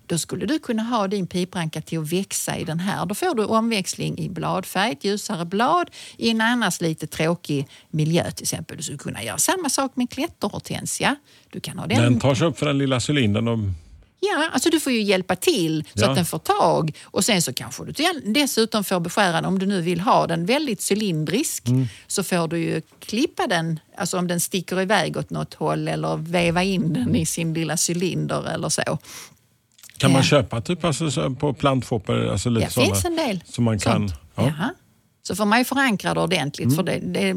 Då 0.09 0.17
skulle 0.17 0.45
du 0.45 0.59
kunna 0.59 0.83
ha 0.83 1.07
din 1.07 1.27
pipranka 1.27 1.81
till 1.81 1.99
att 1.99 2.11
växa 2.13 2.57
i 2.57 2.63
den 2.63 2.79
här. 2.79 3.05
Då 3.05 3.15
får 3.15 3.35
du 3.35 3.45
omväxling 3.45 4.17
i 4.17 4.29
bladfärg, 4.29 4.91
ett 4.91 5.03
ljusare 5.03 5.45
blad 5.45 5.89
i 6.17 6.29
en 6.29 6.41
annars 6.41 6.81
lite 6.81 7.07
tråkig 7.07 7.67
miljö 7.89 8.31
till 8.31 8.43
exempel. 8.43 8.77
Du 8.77 8.83
skulle 8.83 8.97
kunna 8.99 9.23
göra 9.23 9.37
samma 9.37 9.69
sak 9.69 9.91
med 9.95 10.09
klätterhortensia. 10.09 11.15
Du 11.49 11.59
kan 11.59 11.79
ha 11.79 11.87
den. 11.87 12.01
Den 12.01 12.19
tar 12.19 12.35
sig 12.35 12.47
upp 12.47 12.59
för 12.59 12.65
den 12.65 12.77
lilla 12.77 12.99
cylindern. 13.09 13.47
Och... 13.47 13.59
Ja, 14.19 14.49
alltså 14.53 14.69
du 14.69 14.79
får 14.79 14.91
ju 14.91 15.01
hjälpa 15.01 15.35
till 15.35 15.83
så 15.93 16.03
Ja. 16.05 16.09
att 16.09 16.15
den 16.15 16.25
får 16.25 16.39
tag. 16.39 16.91
Och 17.03 17.25
sen 17.25 17.41
så 17.41 17.53
kanske 17.53 17.83
du 17.85 18.21
dessutom 18.25 18.83
får 18.83 18.99
beskära 18.99 19.31
den, 19.31 19.45
om 19.45 19.59
du 19.59 19.65
nu 19.65 19.81
vill 19.81 19.99
ha 19.99 20.27
den 20.27 20.45
väldigt 20.45 20.91
cylindrisk, 20.91 21.67
Mm. 21.67 21.87
så 22.07 22.23
får 22.23 22.47
du 22.47 22.57
ju 22.57 22.81
klippa 22.99 23.47
den, 23.47 23.79
alltså 23.97 24.17
om 24.17 24.27
den 24.27 24.39
sticker 24.39 24.81
iväg 24.81 25.17
åt 25.17 25.29
något 25.29 25.53
håll 25.53 25.87
eller 25.87 26.17
veva 26.17 26.63
in 26.63 26.93
den 26.93 27.15
i 27.15 27.25
sin 27.25 27.53
lilla 27.53 27.77
cylinder 27.89 28.53
eller 28.53 28.69
så. 28.69 28.97
Kan 29.99 30.11
man 30.11 30.23
köpa 30.23 30.61
typ 30.61 30.83
alltså, 30.85 31.11
så 31.11 31.29
på 31.35 31.53
plantfopper? 31.53 32.31
Alltså 32.31 32.49
lite 32.49 32.65
Det 32.67 32.71
såna, 32.71 32.85
finns 32.85 33.05
en 33.05 33.15
del 33.15 33.43
som 33.45 33.63
man 33.63 33.79
kan, 33.79 34.11
ja. 34.35 34.41
Mm. 34.43 34.53
Så 35.21 35.35
får 35.35 35.45
man 35.45 35.59
ju 35.59 35.65
förankra 35.65 36.13
det 36.13 36.21
ordentligt. 36.21 36.75
För 36.75 36.83
det, 36.83 36.99
det, 36.99 37.35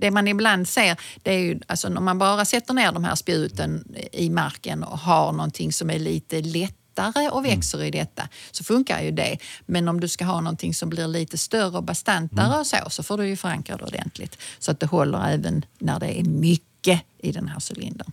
det 0.00 0.10
man 0.10 0.28
ibland 0.28 0.68
ser, 0.68 0.96
det 1.22 1.34
är 1.34 1.38
ju 1.38 1.60
alltså 1.66 1.88
när 1.88 2.00
man 2.00 2.18
bara 2.18 2.44
sätter 2.44 2.74
ner 2.74 2.92
de 2.92 3.04
här 3.04 3.14
spjuten 3.14 3.84
i 4.12 4.30
marken 4.30 4.82
och 4.84 4.98
har 4.98 5.32
någonting 5.32 5.72
som 5.72 5.90
är 5.90 5.98
lite 5.98 6.40
lättare 6.40 7.28
och 7.30 7.38
Mm. 7.38 7.50
växer 7.50 7.82
i 7.82 7.90
detta, 7.90 8.28
så 8.50 8.64
funkar 8.64 9.00
ju 9.02 9.10
det. 9.10 9.38
Men 9.66 9.88
om 9.88 10.00
du 10.00 10.08
ska 10.08 10.24
ha 10.24 10.40
någonting 10.40 10.74
som 10.74 10.88
blir 10.88 11.08
lite 11.08 11.38
större 11.38 11.76
och 11.76 11.82
bastantare 11.84 12.46
Mm. 12.46 12.58
och 12.60 12.66
så, 12.66 12.76
så 12.88 13.02
får 13.02 13.18
du 13.18 13.28
ju 13.28 13.36
förankra 13.36 13.76
det 13.76 13.84
ordentligt. 13.84 14.38
Så 14.58 14.70
att 14.70 14.80
det 14.80 14.86
håller 14.86 15.28
även 15.28 15.64
när 15.78 16.00
det 16.00 16.20
är 16.20 16.24
mycket 16.24 17.02
i 17.18 17.32
den 17.32 17.48
här 17.48 17.60
cylindern. 17.70 18.12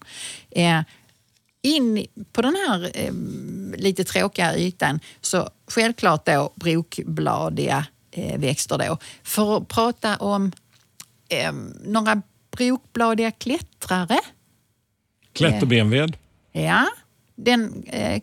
Eh, 0.51 0.79
in 1.63 2.07
på 2.31 2.41
den 2.41 2.55
här 2.67 2.91
eh, 2.93 3.13
lite 3.77 4.03
tråkiga 4.03 4.57
ytan 4.57 4.99
så 5.21 5.49
självklart 5.67 6.25
då 6.25 6.53
brokbladiga 6.55 7.85
eh, 8.11 8.39
växter 8.39 8.77
då. 8.77 8.97
För 9.23 9.57
att 9.57 9.67
prata 9.67 10.17
om 10.17 10.51
eh, 11.29 11.51
några 11.83 12.21
brokbladiga 12.51 13.31
klättrare. 13.31 14.19
Klätterbenved. 15.33 16.17
Ja, 16.51 16.87
den 17.35 17.83
eh, 17.87 18.21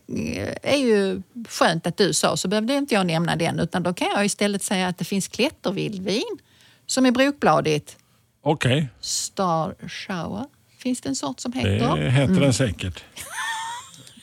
är 0.62 0.76
ju 0.76 1.22
skönt 1.48 1.87
att 1.87 1.96
du 1.96 2.12
sa 2.12 2.37
så 2.37 2.48
behövde 2.48 2.74
inte 2.74 2.94
jag 2.94 3.07
nämna 3.07 3.37
den 3.37 3.61
utan 3.61 3.83
då 3.83 3.94
kan 3.94 4.09
jag 4.09 4.24
istället 4.24 4.62
säga 4.62 4.88
att 4.88 4.98
det 4.98 5.05
finns 5.05 5.29
klättervildvin 5.29 6.38
som 6.87 7.07
är 7.07 7.11
brokbladigt. 7.11 7.96
Okej, 8.42 8.88
Star 9.00 9.74
shower 9.88 10.46
finns 10.83 11.01
det 11.01 11.09
en 11.09 11.16
sort 11.16 11.40
som 11.40 11.51
det 11.53 11.59
heter. 11.59 11.97
heter 11.97 12.25
Mm. 12.25 12.40
den 12.40 12.55
säkert. 12.55 13.05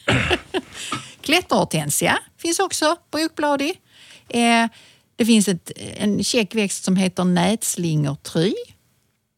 Klätterhortensia 1.21 2.19
finns 2.37 2.59
också 2.59 2.95
brokbladig. 3.11 3.81
Eh, 4.29 4.67
det 5.15 5.25
finns 5.25 5.47
ett, 5.47 5.71
en 5.97 6.23
käck 6.23 6.55
växt 6.55 6.83
som 6.83 6.95
heter 6.95 7.23
nätslingertry. 7.23 8.53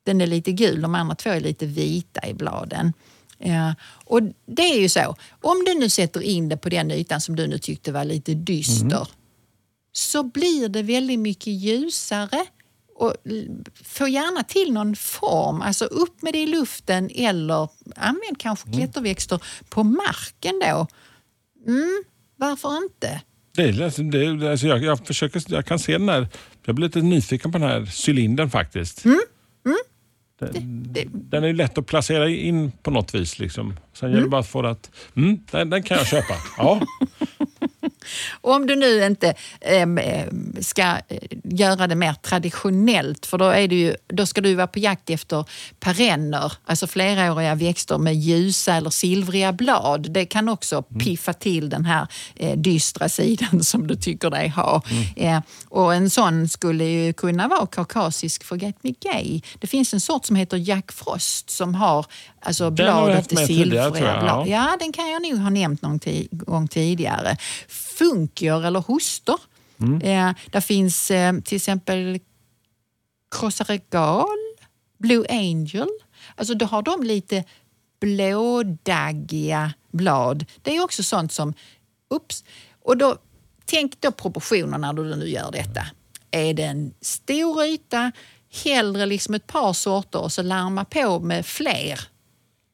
Den 0.05 0.21
är 0.21 0.27
lite 0.27 0.51
gul, 0.51 0.81
de 0.81 0.95
andra 0.95 1.15
två 1.15 1.29
är 1.29 1.39
lite 1.39 1.65
vita 1.65 2.27
i 2.27 2.33
bladen. 2.33 2.93
Eh, 3.39 3.71
och 4.05 4.21
det 4.45 4.61
är 4.61 4.79
ju 4.79 4.89
så, 4.89 5.15
om 5.41 5.63
du 5.65 5.73
nu 5.73 5.89
sätter 5.89 6.21
in 6.21 6.49
det 6.49 6.57
på 6.57 6.69
den 6.69 6.91
ytan 6.91 7.21
som 7.21 7.35
du 7.35 7.47
nu 7.47 7.57
tyckte 7.57 7.91
var 7.91 8.05
lite 8.05 8.33
dyster 8.33 9.07
så 9.91 10.23
blir 10.23 10.69
det 10.69 10.81
väldigt 10.81 11.19
mycket 11.19 11.53
ljusare. 11.53 12.45
Och 12.99 13.13
få 13.83 14.07
gärna 14.07 14.43
till 14.43 14.73
någon 14.73 14.95
form, 14.95 15.61
alltså 15.61 15.85
upp 15.85 16.21
med 16.21 16.33
det 16.33 16.39
i 16.39 16.47
luften 16.47 17.09
eller 17.15 17.69
använd 17.95 18.39
kanske 18.39 18.71
klätterväxter 18.71 19.43
på 19.69 19.83
marken 19.83 20.61
då. 20.65 20.87
Mm, 21.67 22.03
varför 22.35 22.77
inte? 22.83 23.21
Det 23.55 23.63
är, 23.63 24.11
det 24.11 24.25
är, 24.25 24.51
alltså 24.51 24.67
jag, 24.67 24.83
jag, 24.83 25.07
försöker, 25.07 25.43
jag 25.47 25.65
kan 25.65 25.79
se 25.79 25.97
den 25.97 26.09
här, 26.09 26.27
jag 26.65 26.75
blir 26.75 26.85
lite 26.87 27.01
nyfiken 27.01 27.51
på 27.51 27.57
den 27.57 27.67
här 27.69 27.89
cylindern 28.07 28.49
faktiskt. 28.49 29.05
Mm, 29.05 29.19
Den, 30.39 30.93
den 31.29 31.43
är 31.43 31.47
ju 31.47 31.53
lätt 31.53 31.77
att 31.77 31.85
placera 31.85 32.29
in 32.29 32.71
på 32.71 32.91
något 32.91 33.15
vis. 33.15 33.39
Liksom. 33.39 33.79
Sen 33.93 34.09
gäller 34.09 34.23
det 34.23 34.29
bara 34.29 34.41
att 34.41 34.47
få 34.47 34.61
det 34.61 34.69
att, 34.69 34.91
mm, 35.15 35.39
den, 35.51 35.69
den 35.69 35.83
kan 35.83 35.97
jag 35.97 36.07
köpa. 36.07 36.33
Ja, 36.57 36.81
Och 38.41 38.53
om 38.53 38.67
du 38.67 38.75
nu 38.75 39.05
inte 39.05 39.33
ehm, 39.61 39.97
ehm, 39.97 40.55
ska 40.61 40.81
eh, 40.81 41.17
göra 41.43 41.87
det 41.87 41.95
mer 41.95 42.13
traditionellt, 42.13 43.25
för 43.25 43.37
då, 43.37 43.45
är 43.45 43.67
det 43.67 43.75
ju, 43.75 43.95
då 44.07 44.25
ska 44.25 44.41
du 44.41 44.55
vara 44.55 44.67
på 44.67 44.79
jakt 44.79 45.09
efter 45.09 45.45
perenner, 45.79 46.53
alltså 46.65 46.87
fleråriga 46.87 47.55
växter 47.55 47.97
med 47.97 48.15
ljusa 48.15 48.73
eller 48.73 48.89
silvriga 48.89 49.53
blad. 49.53 50.11
Det 50.11 50.25
kan 50.25 50.49
också 50.49 50.81
piffa 50.81 51.33
till 51.33 51.69
den 51.69 51.85
här 51.85 52.07
eh, 52.35 52.57
dystra 52.57 53.09
sidan 53.09 53.63
som 53.63 53.87
du 53.87 53.95
tycker 53.95 54.29
dig 54.29 54.47
ha. 54.49 54.81
Eh, 55.15 55.39
och 55.69 55.95
en 55.95 56.09
sån 56.09 56.49
skulle 56.49 56.85
ju 56.85 57.13
kunna 57.13 57.47
vara 57.47 57.67
kaukasisk 57.67 58.43
forget 58.43 58.83
me 58.83 58.93
gay. 58.99 59.41
Det 59.59 59.67
finns 59.67 59.93
en 59.93 59.99
sort 59.99 60.25
som 60.25 60.35
heter 60.35 60.57
Jack 60.57 60.91
Frost 60.91 61.49
som 61.49 61.75
har 61.75 62.05
alltså, 62.41 62.69
Den 62.69 62.93
har 62.93 63.05
bladet 63.05 63.29
tidigare, 63.29 63.47
silvriga 63.47 63.83
jag, 63.83 63.91
blad. 63.91 64.47
ja. 64.47 64.47
Ja, 64.47 64.77
den 64.79 64.91
kan 64.91 65.09
jag 65.09 65.21
nog 65.21 65.39
ha 65.39 65.49
nämnt 65.49 65.81
någon 65.81 65.99
gång 66.31 66.67
tidigare. 66.67 67.37
Funkier 67.99 68.65
eller 68.65 68.79
hostor. 68.79 69.39
Mm. 69.79 70.01
Eh, 70.01 70.35
där 70.51 70.61
finns 70.61 71.11
eh, 71.11 71.39
till 71.39 71.55
exempel 71.55 72.19
Crossaregal, 73.31 74.27
Blue 74.97 75.25
Angel. 75.29 75.89
Alltså 76.35 76.53
då 76.53 76.65
har 76.65 76.81
de 76.81 77.03
lite 77.03 77.43
blådaggiga 77.99 79.73
blad. 79.91 80.45
Det 80.61 80.75
är 80.75 80.83
också 80.83 81.03
sånt 81.03 81.31
som... 81.31 81.53
Ups. 82.09 82.43
Och 82.83 82.97
då, 82.97 83.17
tänk 83.65 84.01
då 84.01 84.11
proportionerna 84.11 84.91
när 84.91 85.03
du 85.03 85.15
nu 85.15 85.29
gör 85.29 85.51
detta. 85.51 85.85
Är 86.31 86.53
det 86.53 86.63
en 86.63 86.93
stor 87.01 87.63
yta, 87.63 88.11
hellre 88.63 89.05
liksom 89.05 89.35
ett 89.35 89.47
par 89.47 89.73
sorter 89.73 90.19
och 90.19 90.31
så 90.31 90.41
larma 90.41 90.85
på 90.85 91.19
med 91.19 91.45
fler 91.45 91.99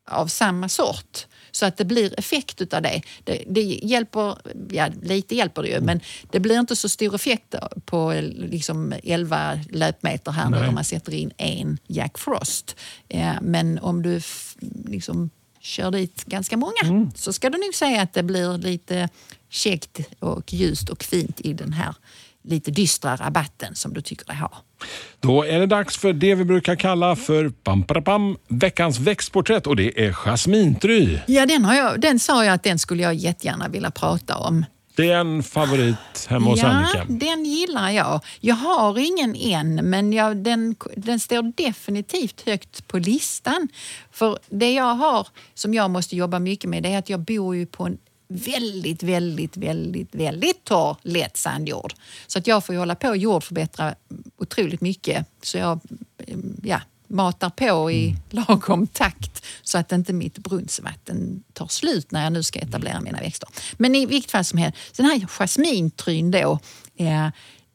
av 0.07 0.27
samma 0.27 0.69
sort. 0.69 1.27
Så 1.55 1.65
att 1.65 1.77
det 1.77 1.85
blir 1.85 2.19
effekt 2.19 2.61
utav 2.61 2.81
det. 2.81 3.01
Det, 3.23 3.43
det 3.47 3.61
hjälper, 3.61 4.37
ja 4.71 4.89
lite 5.01 5.35
hjälper 5.35 5.61
det 5.61 5.69
ju, 5.69 5.81
men 5.81 5.99
det 6.31 6.39
blir 6.39 6.59
inte 6.59 6.75
så 6.75 6.89
stor 6.89 7.15
effekt 7.15 7.55
på 7.85 8.13
liksom 8.35 8.93
11 9.03 9.59
löpmeter 9.71 10.31
här 10.31 10.49
nu 10.49 10.67
om 10.67 10.75
man 10.75 10.83
sätter 10.83 11.13
in 11.13 11.31
en 11.37 11.77
Jack 11.87 12.17
Frost. 12.17 12.75
Eh, 13.09 13.33
men 13.41 13.79
om 13.79 14.01
du 14.01 14.21
liksom 14.85 15.29
kör 15.59 15.91
dit 15.91 16.23
ganska 16.25 16.57
många 16.57 17.11
så 17.15 17.33
ska 17.33 17.49
du 17.49 17.57
nog 17.57 17.75
säga 17.75 18.01
att 18.01 18.13
det 18.13 18.23
blir 18.23 18.57
lite 18.57 19.09
käckt 19.49 19.99
och 20.19 20.53
ljust 20.53 20.89
och 20.89 21.03
fint 21.03 21.41
i 21.41 21.53
den 21.53 21.73
här 21.73 21.95
lite 22.47 22.71
dystra 22.71 23.15
rabatten 23.15 23.75
som 23.75 23.93
du 23.93 24.01
tycker 24.01 24.25
dig 24.25 24.35
ha. 24.35 24.51
Då 25.19 25.43
är 25.43 25.59
det 25.59 25.65
dags 25.65 25.97
för 25.97 26.13
det 26.13 26.35
vi 26.35 26.43
brukar 26.43 26.75
kalla 26.75 27.15
för 27.15 27.49
pam, 27.49 27.83
pam, 27.83 28.03
pam, 28.03 28.37
veckans 28.47 28.99
växtporträtt 28.99 29.67
och 29.67 29.75
det 29.75 30.05
är 30.05 30.11
jasmintry. 30.11 31.19
Ja, 31.27 31.45
den, 31.45 31.65
har 31.65 31.75
jag, 31.75 32.01
den 32.01 32.19
sa 32.19 32.45
jag 32.45 32.53
att 32.53 32.63
den 32.63 32.79
skulle 32.79 33.03
jag 33.03 33.13
jättegärna 33.13 33.67
vilja 33.67 33.91
prata 33.91 34.37
om. 34.37 34.65
Det 34.95 35.11
är 35.11 35.17
en 35.17 35.43
favorit 35.43 36.27
hemma 36.27 36.49
hos 36.49 36.61
ja, 36.61 36.67
Annika. 36.67 37.05
den 37.07 37.45
gillar 37.45 37.89
jag. 37.89 38.21
Jag 38.39 38.55
har 38.55 38.97
ingen 38.97 39.35
än, 39.35 39.75
men 39.75 40.13
jag, 40.13 40.37
den, 40.37 40.75
den 40.95 41.19
står 41.19 41.53
definitivt 41.57 42.41
högt 42.45 42.87
på 42.87 42.97
listan. 42.97 43.67
För 44.11 44.39
det 44.49 44.73
jag 44.73 44.95
har, 44.95 45.27
som 45.53 45.73
jag 45.73 45.91
måste 45.91 46.15
jobba 46.15 46.39
mycket 46.39 46.69
med, 46.69 46.83
det 46.83 46.89
är 46.89 46.97
att 46.97 47.09
jag 47.09 47.19
bor 47.19 47.55
ju 47.55 47.65
på 47.65 47.85
en 47.85 47.97
väldigt, 48.27 49.03
väldigt, 49.03 49.57
väldigt, 49.57 50.15
väldigt 50.15 50.63
torr, 50.63 50.97
lätt 51.01 51.37
sandjord. 51.37 51.93
Så 52.27 52.39
att 52.39 52.47
jag 52.47 52.65
får 52.65 52.75
ju 52.75 52.79
hålla 52.79 52.95
på 52.95 53.09
och 53.09 53.17
jordförbättra 53.17 53.95
otroligt 54.37 54.81
mycket. 54.81 55.27
Så 55.41 55.57
jag 55.57 55.79
ja, 56.63 56.81
matar 57.07 57.49
på 57.49 57.91
i 57.91 58.07
Mm. 58.07 58.45
lagom 58.47 58.87
takt 58.87 59.45
så 59.63 59.77
att 59.77 59.91
inte 59.91 60.13
mitt 60.13 60.37
brunnsvatten 60.37 61.43
tar 61.53 61.67
slut 61.67 62.11
när 62.11 62.23
jag 62.23 62.33
nu 62.33 62.43
ska 62.43 62.59
etablera 62.59 63.01
mina 63.01 63.19
växter. 63.19 63.49
Men 63.77 63.95
i 63.95 64.05
vilket 64.05 64.31
fall 64.31 64.45
som 64.45 64.59
helst, 64.59 64.77
den 64.97 65.05
här 65.05 65.27
jasmintryn 65.27 66.31
då, 66.31 66.59
eh, 66.97 67.27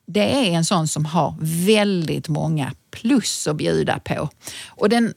det 0.07 0.49
är 0.49 0.53
en 0.53 0.65
sån 0.65 0.89
som 0.89 1.05
har 1.05 1.35
väldigt 1.67 2.29
många 2.29 2.73
plus 2.91 3.47
att 3.47 3.57
bjuda 3.57 3.99
på. 3.99 4.29
Och 4.69 4.89
den 4.89 5.15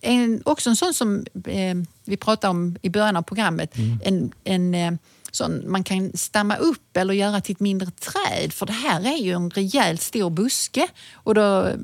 är 0.00 0.48
också 0.48 0.70
en 0.70 0.76
sån 0.76 0.94
som 0.94 1.26
eh, 1.46 1.76
vi 2.10 2.16
pratade 2.16 2.50
om 2.50 2.76
i 2.82 2.90
början 2.90 3.16
av 3.16 3.22
programmet. 3.22 3.74
En, 4.02 4.32
en 4.44 4.74
eh, 4.74 4.92
sån 5.32 5.70
man 5.70 5.84
kan 5.84 6.12
stamma 6.16 6.56
upp 6.56 6.96
eller 6.96 7.14
göra 7.14 7.40
till 7.40 7.52
ett 7.52 7.60
mindre 7.60 7.90
träd. 7.90 8.52
För 8.52 8.66
det 8.66 8.72
här 8.72 9.00
är 9.00 9.16
ju 9.18 9.32
en 9.32 9.50
rejält 9.50 10.00
stor 10.02 10.30
buske. 10.30 10.86
Och 11.14 11.34
då 11.34 11.66
eh, 11.66 11.74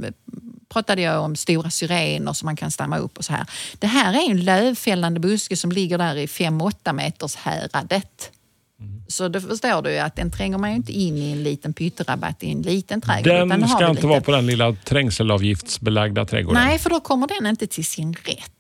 pratade 0.69 1.03
jag 1.03 1.23
om 1.25 1.37
stora 1.37 1.71
syrener 1.71 2.33
som 2.33 2.47
man 2.47 2.57
kan 2.57 2.71
stamma 2.71 2.99
upp 2.99 3.19
och 3.19 3.25
så 3.25 3.33
här. 3.33 3.47
Det 3.79 3.87
här 3.87 4.15
är 4.15 4.31
en 4.31 4.45
lövfällande 4.45 5.21
buske 5.21 5.57
som 5.57 5.73
ligger 5.73 5.99
där 5.99 6.17
i 6.17 6.27
5-8 6.27 6.93
meters 6.93 7.37
häradet. 7.37 8.33
Så 9.09 9.29
då 9.29 9.41
förstår 9.41 9.83
du 9.83 9.91
ju 9.93 9.99
att 9.99 10.17
den 10.17 10.31
tränger 10.31 10.59
man 10.59 10.71
ju 10.71 10.77
inte 10.77 10.93
in 10.93 11.17
i 11.17 11.33
en 11.33 11.43
liten 11.43 11.73
pytterabatt 11.73 12.43
i 12.43 12.51
en 12.53 12.63
liten 12.63 13.01
trädgård. 13.01 13.49
Den 13.49 13.69
ska 13.69 13.79
inte 13.89 13.93
lite- 13.93 14.07
vara 14.07 14.21
på 14.21 14.31
den 14.31 14.47
lilla 14.47 14.73
trängselavgiftsbelagda 14.85 16.25
trädgården. 16.25 16.63
Nej, 16.63 16.79
för 16.79 16.91
då 16.91 17.01
kommer 17.01 17.27
den 17.27 17.47
inte 17.47 17.67
till 17.67 17.85
sin 17.85 18.15
rätt. 18.15 18.53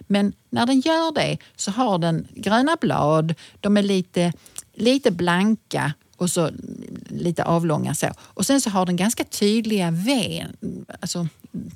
Men 0.00 0.32
när 0.50 0.66
den 0.66 0.80
gör 0.80 1.12
det 1.14 1.38
så 1.56 1.70
har 1.70 1.98
den 1.98 2.28
gröna 2.34 2.76
blad, 2.80 3.34
de 3.60 3.76
är 3.76 3.82
lite, 3.82 4.32
lite 4.74 5.10
blanka 5.10 5.92
och 6.16 6.30
så 6.30 6.50
lite 7.08 7.44
avlånga 7.44 7.94
så. 7.94 8.08
Och 8.18 8.46
sen 8.46 8.60
så 8.60 8.70
har 8.70 8.86
den 8.86 8.96
ganska 8.96 9.24
tydliga 9.24 9.90
ven, 9.90 10.56
alltså 11.00 11.28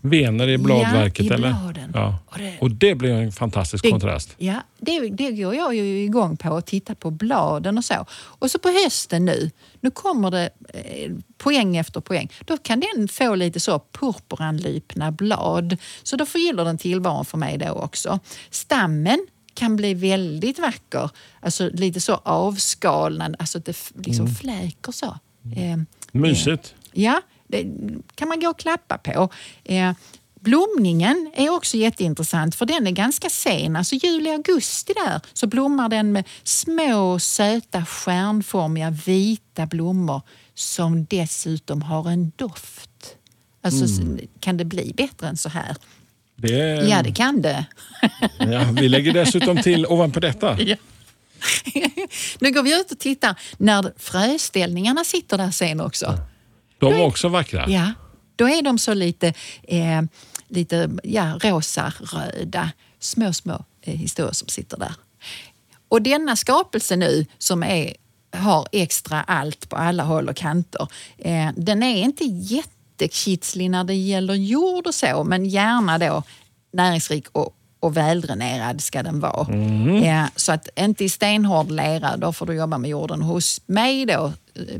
Vener 0.02 0.48
i 0.48 0.58
bladverket 0.58 1.26
Ja, 1.26 1.32
i 1.32 1.34
eller? 1.34 1.48
bladen. 1.48 1.90
Ja. 1.94 2.18
Och 2.26 2.38
det- 2.38 2.58
Och 2.60 2.70
det 2.70 2.94
blir 2.94 3.10
en 3.12 3.32
fantastisk 3.32 3.84
Det- 3.84 3.90
kontrast. 3.90 4.34
Ja, 4.38 4.54
det, 4.78 5.00
det 5.08 5.30
går 5.32 5.54
jag 5.54 5.74
ju 5.74 6.02
igång 6.04 6.36
på 6.36 6.56
att 6.56 6.66
titta 6.66 6.94
på 6.94 7.10
bladen 7.10 7.78
och 7.78 7.84
så. 7.84 8.06
Och 8.12 8.50
så 8.50 8.58
på 8.58 8.68
hösten 8.68 9.24
nu, 9.24 9.50
nu 9.80 9.90
kommer 9.90 10.30
det 10.30 10.50
eh, 10.74 11.12
poäng 11.38 11.76
efter 11.76 12.00
poäng. 12.00 12.32
Då 12.44 12.56
kan 12.56 12.80
den 12.80 13.08
få 13.08 13.34
lite 13.34 13.60
så 13.60 13.78
purpuranlipna 13.78 15.12
blad. 15.12 15.76
Så 16.02 16.16
då 16.16 16.26
förgyller 16.26 16.64
den 16.64 16.78
tillvaron 16.78 17.24
för 17.24 17.38
mig 17.38 17.58
då 17.58 17.70
också. 17.70 18.18
Stammen 18.50 19.26
kan 19.54 19.76
bli 19.76 19.94
väldigt 19.94 20.58
vacker, 20.58 21.10
alltså 21.40 21.70
lite 21.72 22.00
så 22.00 22.14
avskalnad, 22.14 23.36
alltså 23.38 23.58
att 23.58 23.64
det 23.64 23.76
liksom 24.06 24.28
fläker 24.28 24.92
så. 24.92 25.06
Eh, 25.56 25.76
Mysigt. 26.12 26.74
Ja, 26.92 27.20
det 27.48 27.66
kan 28.14 28.28
man 28.28 28.40
gå 28.40 28.48
och 28.48 28.58
klappa 28.58 28.98
på. 28.98 29.28
Eh, 29.64 29.92
blomningen 30.40 31.30
är 31.34 31.50
också 31.50 31.76
jätteintressant 31.76 32.54
för 32.54 32.66
den 32.66 32.86
är 32.86 32.90
ganska 32.90 33.28
sen. 33.30 33.76
Alltså 33.76 33.94
juli, 33.94 34.30
augusti 34.30 34.92
där 35.06 35.20
så 35.32 35.46
blommar 35.46 35.88
den 35.88 36.12
med 36.12 36.24
små 36.44 37.18
söta 37.18 37.84
stjärnformiga 37.84 38.90
vita 38.90 39.66
blommor 39.66 40.22
som 40.54 41.04
dessutom 41.04 41.82
har 41.82 42.10
en 42.10 42.32
doft. 42.36 42.90
Alltså, 43.62 44.02
Mm. 44.02 44.26
Kan 44.40 44.56
det 44.56 44.64
bli 44.64 44.92
bättre 44.96 45.28
än 45.28 45.36
så 45.36 45.48
här? 45.48 45.76
Det, 46.36 46.86
Ja, 46.88 47.02
det 47.02 47.12
kan 47.12 47.42
det. 47.42 47.66
ja, 48.38 48.64
vi 48.72 48.88
lägger 48.88 49.12
dessutom 49.12 49.62
till 49.62 49.86
ovanpå 49.86 50.20
detta. 50.20 50.58
Ja. 50.62 50.76
nu 52.38 52.52
går 52.52 52.62
vi 52.62 52.80
ut 52.80 52.92
och 52.92 52.98
tittar 52.98 53.40
när 53.58 53.92
fröställningarna 53.96 55.04
sitter 55.04 55.38
där 55.38 55.50
sen 55.50 55.80
också. 55.80 56.18
De 56.78 56.92
är 56.92 57.02
också 57.02 57.28
vackra. 57.28 57.64
Ja, 57.68 57.92
då 58.36 58.48
är 58.48 58.62
de 58.62 58.78
så 58.78 58.94
lite, 58.94 59.32
eh, 59.62 60.02
lite 60.48 60.90
ja, 61.02 61.38
rosa-röda, 61.42 62.70
små, 63.00 63.32
små 63.32 63.64
eh, 63.82 63.94
historier 63.94 64.32
som 64.32 64.48
sitter 64.48 64.76
där. 64.76 64.92
Och 65.88 66.02
denna 66.02 66.36
skapelse 66.36 66.96
nu 66.96 67.26
som 67.38 67.62
är, 67.62 67.94
har 68.32 68.66
extra 68.72 69.22
allt 69.22 69.68
på 69.68 69.76
alla 69.76 70.02
håll 70.02 70.28
och 70.28 70.36
kanter, 70.36 70.88
eh, 71.18 71.48
den 71.56 71.82
är 71.82 72.02
inte 72.02 72.24
jättekitslig 72.24 73.70
när 73.70 73.84
det 73.84 73.94
gäller 73.94 74.34
jord 74.34 74.86
och 74.86 74.94
så, 74.94 75.24
men 75.24 75.46
gärna 75.46 75.98
då 75.98 76.22
näringsrik 76.72 77.26
och, 77.32 77.56
och 77.80 77.96
väldränerad 77.96 78.80
ska 78.80 79.02
den 79.02 79.20
vara. 79.20 79.54
Eh, 80.04 80.26
så 80.36 80.52
att 80.52 80.68
inte 80.76 81.04
i 81.04 81.08
stenhård 81.08 81.70
lera, 81.70 82.16
då 82.16 82.32
får 82.32 82.46
du 82.46 82.54
jobba 82.54 82.78
med 82.78 82.90
jorden. 82.90 83.22
Hos 83.22 83.60
mig 83.66 84.06
då, 84.06 84.32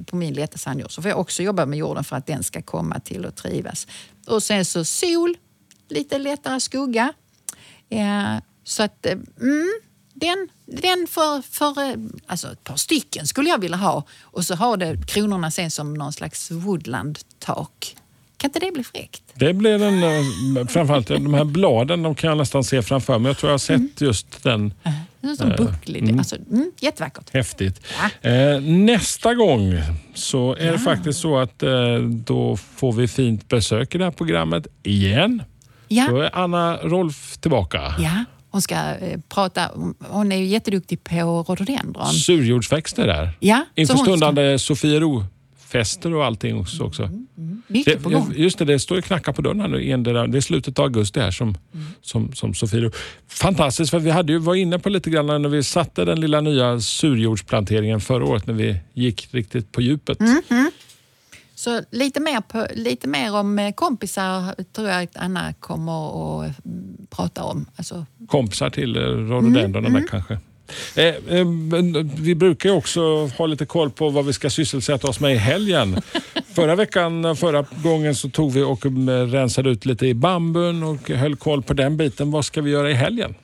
på 0.06 0.16
min 0.16 0.34
lätta 0.34 0.58
sandjord, 0.58 0.92
så 0.92 1.02
får 1.02 1.08
jag 1.08 1.20
också 1.20 1.42
jobba 1.42 1.66
med 1.66 1.78
jorden 1.78 2.04
för 2.04 2.16
att 2.16 2.26
den 2.26 2.42
ska 2.42 2.62
komma 2.62 3.00
till 3.00 3.26
att 3.26 3.36
trivas. 3.36 3.86
Och 4.26 4.42
sen 4.42 4.64
så 4.64 4.84
sol, 4.84 5.36
lite 5.88 6.18
lättare 6.18 6.60
skugga. 6.60 7.12
Eh, 7.90 8.36
så 8.64 8.82
att, 8.82 9.06
eh, 9.06 9.12
mm, 9.40 9.80
den, 10.14 10.48
den 10.66 11.06
för, 11.10 11.42
för 11.42 11.90
eh, 11.90 11.96
alltså 12.26 12.52
ett 12.52 12.64
par 12.64 12.76
stycken 12.76 13.26
skulle 13.26 13.50
jag 13.50 13.60
vilja 13.60 13.76
ha. 13.76 14.04
Och 14.22 14.44
så 14.44 14.54
har 14.54 14.76
det 14.76 15.06
kronorna 15.06 15.50
sen 15.50 15.70
som 15.70 15.94
någon 15.94 16.12
slags 16.12 16.50
woodland-tak. 16.50 17.96
Kan 18.36 18.48
inte 18.48 18.58
det 18.58 18.72
bli 18.72 18.84
fräckt? 18.84 19.22
Det 19.34 19.52
blir 19.52 19.82
en, 19.82 20.02
eh, 20.02 20.66
framförallt 20.66 21.08
de 21.08 21.34
här 21.34 21.44
bladen 21.44 22.02
de 22.02 22.14
kan 22.14 22.28
jag 22.28 22.38
nästan 22.38 22.64
se 22.64 22.82
framför 22.82 23.18
mig. 23.18 23.30
Jag 23.30 23.38
tror 23.38 23.50
jag 23.50 23.54
har 23.54 23.58
sett 23.58 24.00
just 24.00 24.42
den. 24.42 24.72
En 25.30 25.36
sån 25.36 25.52
bucklig. 25.56 26.18
Alltså, 26.18 26.36
mm, 26.50 26.70
jättevackert. 26.80 27.34
Häftigt. 27.34 27.80
Eh, 28.22 28.60
nästa 28.60 29.34
gång 29.34 29.74
så 30.14 30.54
är 30.56 30.72
det 30.72 30.78
faktiskt 30.78 31.20
så 31.20 31.38
att 31.38 31.62
eh, 31.62 31.98
då 32.08 32.56
får 32.56 32.92
vi 32.92 33.08
fint 33.08 33.48
besök 33.48 33.94
i 33.94 33.98
det 33.98 34.04
här 34.04 34.10
programmet 34.10 34.66
igen. 34.82 35.42
Ja. 35.88 36.06
Då 36.10 36.20
är 36.20 36.30
Anna 36.38 36.76
Rolf 36.76 37.36
tillbaka. 37.36 37.94
Ja, 37.98 38.24
hon 38.50 38.62
ska 38.62 38.74
eh, 38.74 39.20
prata. 39.28 39.70
Hon 40.08 40.32
är 40.32 40.36
ju 40.36 40.44
jätteduktig 40.44 41.04
på 41.04 41.14
rhododendron. 41.48 42.06
Surjordsväxter 42.06 43.06
där. 43.06 43.30
Ja, 43.40 43.64
Inför 43.74 43.94
hon 43.94 44.04
ska- 44.04 44.10
stundande 44.16 44.58
Sofiero-fester 45.66 46.14
och 46.14 46.24
allting 46.24 46.58
också. 46.60 46.82
också. 46.82 47.10
Mycket 47.68 48.02
på 48.02 48.08
gång. 48.08 48.30
Det, 48.30 48.36
just 48.42 48.58
det, 48.58 48.64
det 48.64 48.78
står 48.78 48.96
ju 48.98 49.02
knacka 49.02 49.32
på 49.32 49.42
dörren 49.42 49.60
här 49.60 49.68
nu. 49.68 49.96
Det, 49.96 50.12
där. 50.12 50.26
det 50.26 50.38
är 50.38 50.40
slutet 50.40 50.78
av 50.78 50.84
augusti 50.84 51.20
här 51.20 51.30
som, 51.30 51.48
Mm. 51.74 51.86
som, 52.02 52.32
som 52.32 52.54
Sofiero. 52.54 52.90
Fantastiskt, 53.28 53.90
för 53.90 53.98
vi 53.98 54.10
hade 54.10 54.32
ju, 54.32 54.38
var 54.38 54.54
inne 54.54 54.78
på 54.78 54.88
lite 54.88 55.10
grann 55.10 55.26
när 55.26 55.48
vi 55.48 55.62
satte 55.62 56.04
den 56.04 56.20
lilla 56.20 56.40
nya 56.40 56.80
surjordsplanteringen 56.80 58.00
förra 58.00 58.24
året 58.24 58.46
när 58.46 58.54
vi 58.54 58.76
gick 58.94 59.28
riktigt 59.34 59.72
på 59.72 59.80
djupet. 59.80 60.20
Mm. 60.20 60.70
Så 61.54 61.80
lite 61.90 62.20
mer, 62.20 62.40
på, 62.40 62.66
lite 62.74 63.08
mer 63.08 63.34
om 63.34 63.58
eh, 63.58 63.72
kompisar 63.72 64.54
tror 64.72 64.88
jag 64.88 65.02
att 65.02 65.16
Anna 65.16 65.52
kommer 65.52 66.44
att 66.44 66.64
mm, 66.66 67.06
prata 67.10 67.44
om. 67.44 67.66
Alltså, 67.76 68.06
kompisar 68.28 68.70
till 68.70 68.96
eh, 68.96 69.00
rhododendronerna 69.00 69.98
Mm, 69.98 70.08
kanske. 70.10 70.38
Eh, 70.94 71.04
eh, 71.04 71.44
men 71.44 72.10
vi 72.16 72.34
brukar 72.34 72.68
ju 72.68 72.74
också 72.74 73.26
ha 73.26 73.46
lite 73.46 73.66
koll 73.66 73.90
på 73.90 74.08
vad 74.08 74.26
vi 74.26 74.32
ska 74.32 74.50
sysselsätta 74.50 75.08
oss 75.08 75.20
med 75.20 75.34
i 75.34 75.36
helgen. 75.36 76.02
förra 76.54 76.74
veckan, 76.74 77.36
förra 77.36 77.64
gången 77.82 78.14
så 78.14 78.28
tog 78.28 78.52
vi 78.52 78.62
och 78.62 78.86
mm, 78.86 79.30
rensade 79.32 79.70
ut 79.70 79.86
lite 79.86 80.06
i 80.06 80.14
bambun 80.14 80.82
och 80.82 81.10
höll 81.10 81.36
koll 81.36 81.62
på 81.62 81.74
den 81.74 81.96
biten. 81.96 82.30
Vad 82.30 82.44
ska 82.44 82.62
vi 82.62 82.70
göra 82.70 82.90
i 82.90 82.94
helgen? 82.94 83.34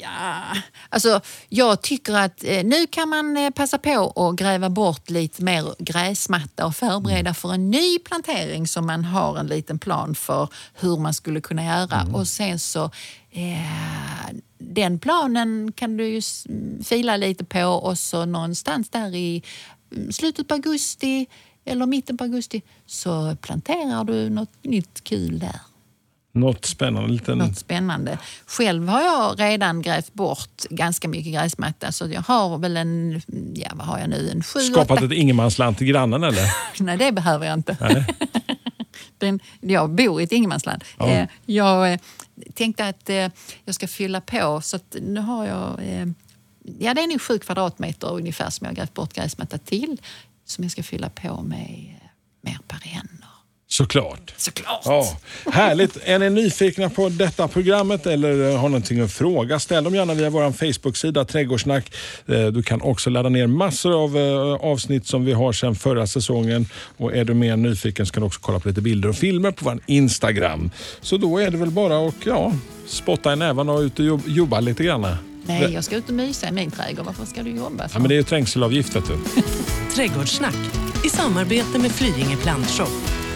Ja, 0.00 0.42
alltså 0.88 1.20
jag 1.48 1.82
tycker 1.82 2.14
att 2.14 2.44
eh, 2.44 2.64
nu 2.64 2.86
kan 2.86 3.08
man 3.08 3.36
eh, 3.36 3.50
passa 3.50 3.78
på 3.78 4.12
att 4.16 4.36
gräva 4.36 4.70
bort 4.70 5.10
lite 5.10 5.42
mer 5.42 5.74
gräsmatta 5.78 6.66
och 6.66 6.76
förbereda 6.76 7.34
för 7.34 7.54
en 7.54 7.70
ny 7.70 7.98
plantering 7.98 8.66
som 8.66 8.86
man 8.86 9.04
har 9.04 9.38
en 9.38 9.46
liten 9.46 9.78
plan 9.78 10.14
för 10.14 10.48
hur 10.74 10.96
man 10.96 11.14
skulle 11.14 11.40
kunna 11.40 11.64
göra. 11.64 12.06
Och 12.12 12.28
sen 12.28 12.58
så 12.58 12.84
eh, 13.30 14.34
den 14.72 14.98
planen 14.98 15.72
kan 15.72 15.96
du 15.96 16.06
ju 16.08 16.22
fila 16.84 17.16
lite 17.16 17.44
på 17.44 17.64
och 17.64 17.98
så 17.98 18.24
någonstans 18.24 18.90
där 18.90 19.14
i 19.14 19.42
mm, 19.96 20.12
slutet 20.12 20.48
på 20.48 20.54
augusti 20.54 21.26
eller 21.64 21.86
mitten 21.86 22.16
på 22.16 22.24
augusti 22.24 22.62
så 22.86 23.36
planterar 23.40 24.04
du 24.04 24.30
något 24.30 24.64
nytt 24.64 25.04
kul 25.04 25.38
där. 25.38 25.60
Något 26.34 26.64
spännande. 26.64 27.08
Liten... 27.08 27.38
Något 27.38 27.58
spännande. 27.58 28.18
Själv 28.46 28.88
har 28.88 29.02
jag 29.02 29.40
redan 29.40 29.82
grävt 29.82 30.14
bort 30.14 30.62
ganska 30.70 31.08
mycket 31.08 31.32
gräsmatta 31.32 31.92
så 31.92 32.08
jag 32.08 32.22
har 32.22 32.58
väl 32.58 32.76
en, 32.76 33.22
ja 33.54 33.68
vad 33.74 33.86
har 33.86 33.98
jag 33.98 34.08
nu, 34.08 34.30
en 34.30 34.42
sju, 34.42 34.60
Skapat 34.60 34.90
åtta... 34.90 35.04
ett 35.04 35.12
ingenmansland 35.12 35.78
till 35.78 35.86
grannen 35.86 36.24
eller? 36.24 36.42
Nej, 36.82 36.96
det 36.96 37.12
behöver 37.12 37.46
jag 37.46 37.54
inte. 37.54 37.76
Nej. 37.80 38.06
Den, 39.18 39.40
jag 39.60 39.90
bor 39.90 40.20
i 40.20 40.24
ett 40.24 40.32
ingenmansland. 40.32 40.84
Ja. 40.98 41.08
Eh, 41.08 41.28
jag 41.46 41.92
eh, 41.92 41.98
tänkte 42.54 42.88
att 42.88 43.10
eh, 43.10 43.28
jag 43.64 43.74
ska 43.74 43.88
fylla 43.88 44.20
på 44.20 44.60
så 44.60 44.76
att 44.76 44.96
nu 45.00 45.20
har 45.20 45.46
jag... 45.46 45.80
Eh, 45.82 46.06
ja, 46.78 46.94
det 46.94 47.00
är 47.00 47.06
nog 47.06 47.22
sju 47.22 47.38
kvadratmeter 47.38 48.12
ungefär 48.12 48.50
som 48.50 48.64
jag 48.64 48.70
har 48.70 48.76
grävt 48.76 48.94
bort 48.94 49.12
gräsmatta 49.12 49.58
till 49.58 50.00
som 50.44 50.64
jag 50.64 50.70
ska 50.70 50.82
fylla 50.82 51.10
på 51.10 51.42
med 51.42 51.96
eh. 52.00 52.03
Såklart. 53.84 54.32
Såklart! 54.36 54.80
Ja, 54.84 55.16
härligt. 55.52 55.96
Är 56.04 56.18
ni 56.18 56.30
nyfikna 56.30 56.90
på 56.90 57.08
detta 57.08 57.48
programmet 57.48 58.06
eller 58.06 58.50
eh, 58.50 58.56
har 58.60 58.68
någonting 58.68 59.00
att 59.00 59.12
fråga, 59.12 59.58
ställ 59.58 59.84
dem 59.84 59.94
gärna 59.94 60.14
via 60.14 60.30
vår 60.30 60.52
Facebook-sida 60.52 61.24
Trädgårdssnack. 61.24 61.92
Eh, 62.26 62.46
Du 62.46 62.62
kan 62.62 62.82
också 62.82 63.10
ladda 63.10 63.28
ner 63.28 63.46
massor 63.46 64.04
av 64.04 64.16
eh, 64.18 64.66
avsnitt 64.70 65.06
som 65.06 65.24
vi 65.24 65.32
har 65.32 65.52
sedan 65.52 65.74
förra 65.74 66.06
säsongen. 66.06 66.66
Och 66.96 67.16
Är 67.16 67.24
du 67.24 67.34
mer 67.34 67.56
nyfiken 67.56 68.06
så 68.06 68.12
kan 68.12 68.20
du 68.20 68.26
också 68.26 68.40
kolla 68.42 68.60
på 68.60 68.68
lite 68.68 68.80
bilder 68.80 69.08
och 69.08 69.16
filmer 69.16 69.50
på 69.50 69.64
vår 69.64 69.78
Instagram. 69.86 70.70
Så 71.00 71.16
då 71.16 71.38
är 71.38 71.50
det 71.50 71.56
väl 71.56 71.70
bara 71.70 72.08
att 72.08 72.14
ja, 72.24 72.52
spotta 72.86 73.32
i 73.32 73.36
näven 73.36 73.68
och 73.68 73.80
ut 73.80 73.98
och 73.98 74.04
jobb- 74.04 74.22
jobba 74.28 74.60
lite 74.60 74.84
grann. 74.84 75.06
Nej, 75.46 75.72
jag 75.74 75.84
ska 75.84 75.96
ut 75.96 76.08
och 76.08 76.14
mysa 76.14 76.48
i 76.48 76.52
min 76.52 76.70
trädgård. 76.70 77.06
Varför 77.06 77.26
ska 77.26 77.42
du 77.42 77.50
jobba 77.50 77.88
så? 77.88 77.94
Ja, 77.96 77.98
men 77.98 78.08
det 78.08 78.14
är 78.14 78.16
ju 78.16 78.22
trängselavgift 78.22 78.96
vet 78.96 79.04
du. 79.06 79.18
Trädgårdssnack 79.94 80.54
i 81.04 81.08
samarbete 81.08 81.78
med 81.78 81.92
Flyinge 81.92 82.36
Plantshop, 82.36 82.88